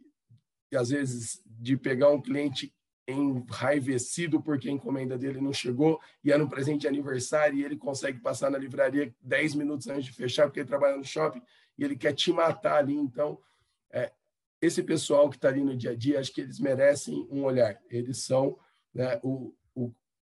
[0.73, 2.73] às vezes de pegar um cliente
[3.07, 7.77] enraivecido porque a encomenda dele não chegou e era um presente de aniversário e ele
[7.77, 11.41] consegue passar na livraria 10 minutos antes de fechar porque ele trabalha no shopping
[11.77, 12.95] e ele quer te matar ali.
[12.95, 13.39] Então,
[13.91, 14.11] é,
[14.61, 17.79] esse pessoal que está ali no dia a dia, acho que eles merecem um olhar.
[17.89, 18.57] Eles são
[18.93, 19.53] né, o,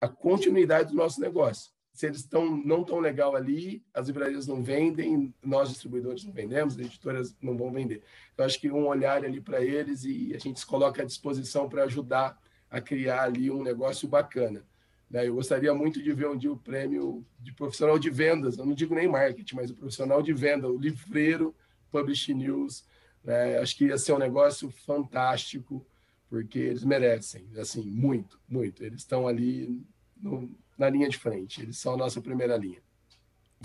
[0.06, 1.72] a continuidade do nosso negócio.
[1.92, 6.74] Se eles estão não tão legal ali, as livrarias não vendem, nós distribuidores não vendemos,
[6.74, 8.04] as editoras não vão vender.
[8.34, 11.70] Então acho que um olhar ali para eles e a gente se coloca à disposição
[11.70, 12.38] para ajudar
[12.70, 14.66] a criar ali um negócio bacana.
[15.10, 15.28] Né?
[15.28, 18.74] Eu gostaria muito de ver um dia o prêmio de profissional de vendas, eu não
[18.74, 21.56] digo nem marketing, mas o profissional de venda, o livreiro
[21.92, 22.86] Publish News.
[23.24, 23.58] Né?
[23.60, 25.86] Acho que ia ser um negócio fantástico
[26.30, 28.84] porque eles merecem, assim, muito, muito.
[28.84, 29.82] Eles estão ali
[30.16, 32.82] no, na linha de frente, eles são a nossa primeira linha.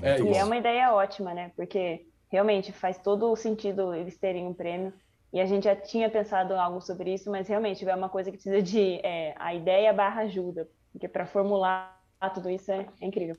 [0.02, 1.52] É e é uma ideia ótima, né?
[1.56, 4.92] Porque realmente faz todo o sentido eles terem um prêmio.
[5.32, 8.36] E a gente já tinha pensado algo sobre isso, mas realmente é uma coisa que
[8.36, 12.00] precisa de é, a ideia barra ajuda, porque para formular
[12.34, 13.36] tudo isso é, é incrível.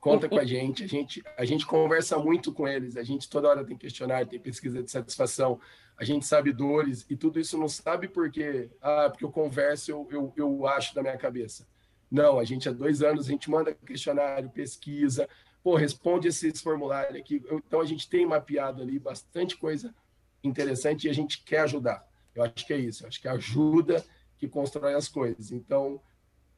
[0.00, 0.82] Conta com a gente.
[0.82, 2.96] A gente, a gente conversa muito com eles.
[2.96, 5.60] A gente toda hora tem questionário, tem pesquisa de satisfação.
[5.96, 10.08] A gente sabe dores e tudo isso não sabe porque, ah, porque eu converso, eu,
[10.10, 11.66] eu, eu acho da minha cabeça.
[12.10, 15.28] Não, a gente há dois anos a gente manda questionário, pesquisa,
[15.62, 17.42] pô, responde esses formulários aqui.
[17.50, 19.94] Então a gente tem mapeado ali bastante coisa
[20.42, 22.06] interessante e a gente quer ajudar.
[22.34, 24.04] Eu acho que é isso, eu acho que ajuda
[24.38, 25.50] que constrói as coisas.
[25.50, 26.00] Então,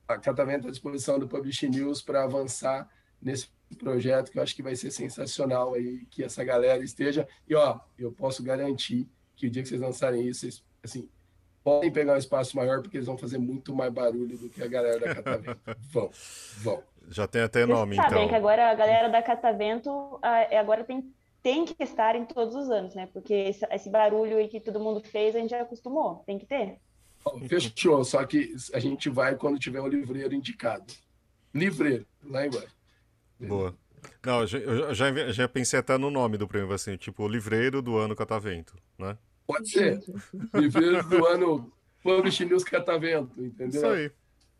[0.07, 2.88] a Catavento à disposição do Publish News para avançar
[3.20, 3.48] nesse
[3.78, 7.26] projeto que eu acho que vai ser sensacional aí que essa galera esteja.
[7.48, 11.09] E ó, eu posso garantir que o dia que vocês lançarem isso, vocês, assim,
[11.62, 14.66] podem pegar um espaço maior porque eles vão fazer muito mais barulho do que a
[14.66, 15.61] galera da Catavento.
[15.92, 16.11] vão,
[16.58, 16.82] vão.
[17.08, 18.28] Já tem até nome, Vocês sabem então.
[18.28, 22.54] que agora a galera da Catavento ah, é, agora tem, tem que estar em todos
[22.54, 23.08] os anos, né?
[23.12, 26.22] Porque esse, esse barulho aí que todo mundo fez, a gente já acostumou.
[26.26, 26.78] Tem que ter.
[27.48, 30.92] Fechou, só que a gente vai quando tiver um livreiro indicado.
[31.52, 32.74] Livreiro, lá embaixo.
[33.38, 33.74] Boa.
[34.24, 37.98] Não, eu já, já, já pensei até no nome do prêmio, assim, tipo, livreiro do
[37.98, 39.18] ano Catavento, né?
[39.47, 40.01] Pode ser.
[40.55, 41.72] Livreiro do ano
[42.03, 43.80] Publish News Catavento, entendeu?
[43.80, 44.11] Isso aí.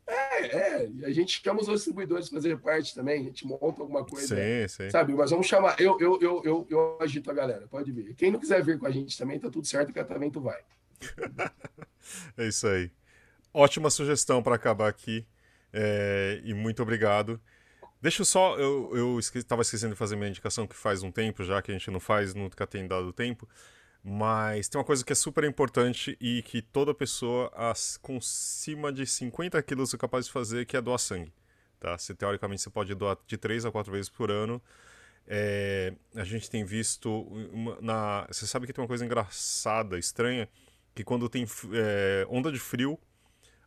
[0.07, 0.47] É,
[0.83, 3.81] é, e a gente chama os outros distribuidores para fazer parte também, a gente monta
[3.81, 4.91] alguma coisa, Sim, sim.
[4.91, 5.15] sabe?
[5.15, 8.15] Mas vamos chamar, eu, eu, eu, eu, eu agito a galera, pode vir.
[8.17, 10.61] Quem não quiser vir com a gente também, tá tudo certo, o Catavento vai.
[12.37, 12.91] É isso aí.
[13.53, 15.25] Ótima sugestão para acabar aqui.
[15.73, 17.41] é, e muito obrigado.
[18.03, 18.57] Deixa eu só.
[18.59, 21.75] Eu, eu esque- esquecendo de fazer minha indicação que faz um tempo já, que a
[21.75, 23.47] gente não faz, nunca tem dado tempo.
[24.03, 28.91] Mas tem uma coisa que é super importante e que toda pessoa as- com cima
[28.93, 31.33] de 50 quilos é capaz de fazer, que é doar sangue.
[31.79, 31.97] Tá?
[31.99, 34.61] Você, teoricamente você pode doar de 3 a 4 vezes por ano.
[35.27, 37.11] É, a gente tem visto.
[37.53, 40.49] uma- na, você sabe que tem uma coisa engraçada, estranha,
[40.95, 42.99] que quando tem é, onda de frio,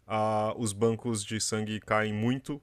[0.08, 2.62] ah, os bancos de sangue caem muito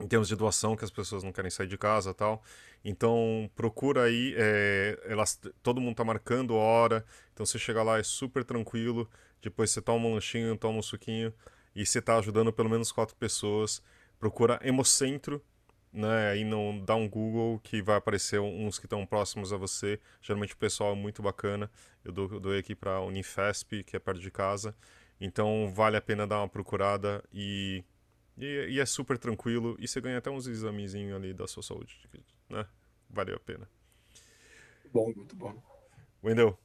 [0.00, 2.42] em termos de doação, que as pessoas não querem sair de casa tal.
[2.88, 8.02] Então procura aí, é, elas, todo mundo tá marcando hora, então você chega lá é
[8.04, 9.10] super tranquilo,
[9.42, 11.34] depois você toma um lanchinho, toma um suquinho
[11.74, 13.82] e você tá ajudando pelo menos quatro pessoas.
[14.20, 15.44] Procura Hemocentro,
[15.92, 16.30] né?
[16.30, 19.98] Aí não dá um Google que vai aparecer uns que estão próximos a você.
[20.22, 21.68] Geralmente o pessoal é muito bacana.
[22.04, 24.76] Eu dou, eu dou aqui para Unifesp, que é perto de casa.
[25.20, 27.84] Então vale a pena dar uma procurada e,
[28.38, 29.76] e, e é super tranquilo.
[29.80, 31.98] E você ganha até uns examezinhos ali da sua saúde,
[32.48, 32.66] né?
[33.08, 33.68] Valeu a pena.
[34.92, 35.60] Bom, muito bom.
[36.22, 36.58] Wendel,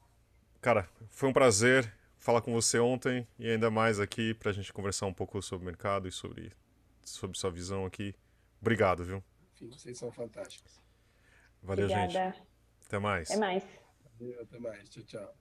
[0.61, 5.07] cara, foi um prazer falar com você ontem e ainda mais aqui pra gente conversar
[5.07, 6.51] um pouco sobre o mercado e sobre,
[7.03, 8.15] sobre sua visão aqui.
[8.61, 9.23] Obrigado, viu?
[9.55, 10.79] Enfim, vocês são fantásticos.
[11.61, 11.99] Valeu, gente.
[11.99, 12.35] Obrigada.
[12.85, 13.29] Até mais.
[13.29, 13.63] Até mais.
[14.19, 14.89] Valeu, Até mais.
[14.89, 15.40] Tchau, tchau.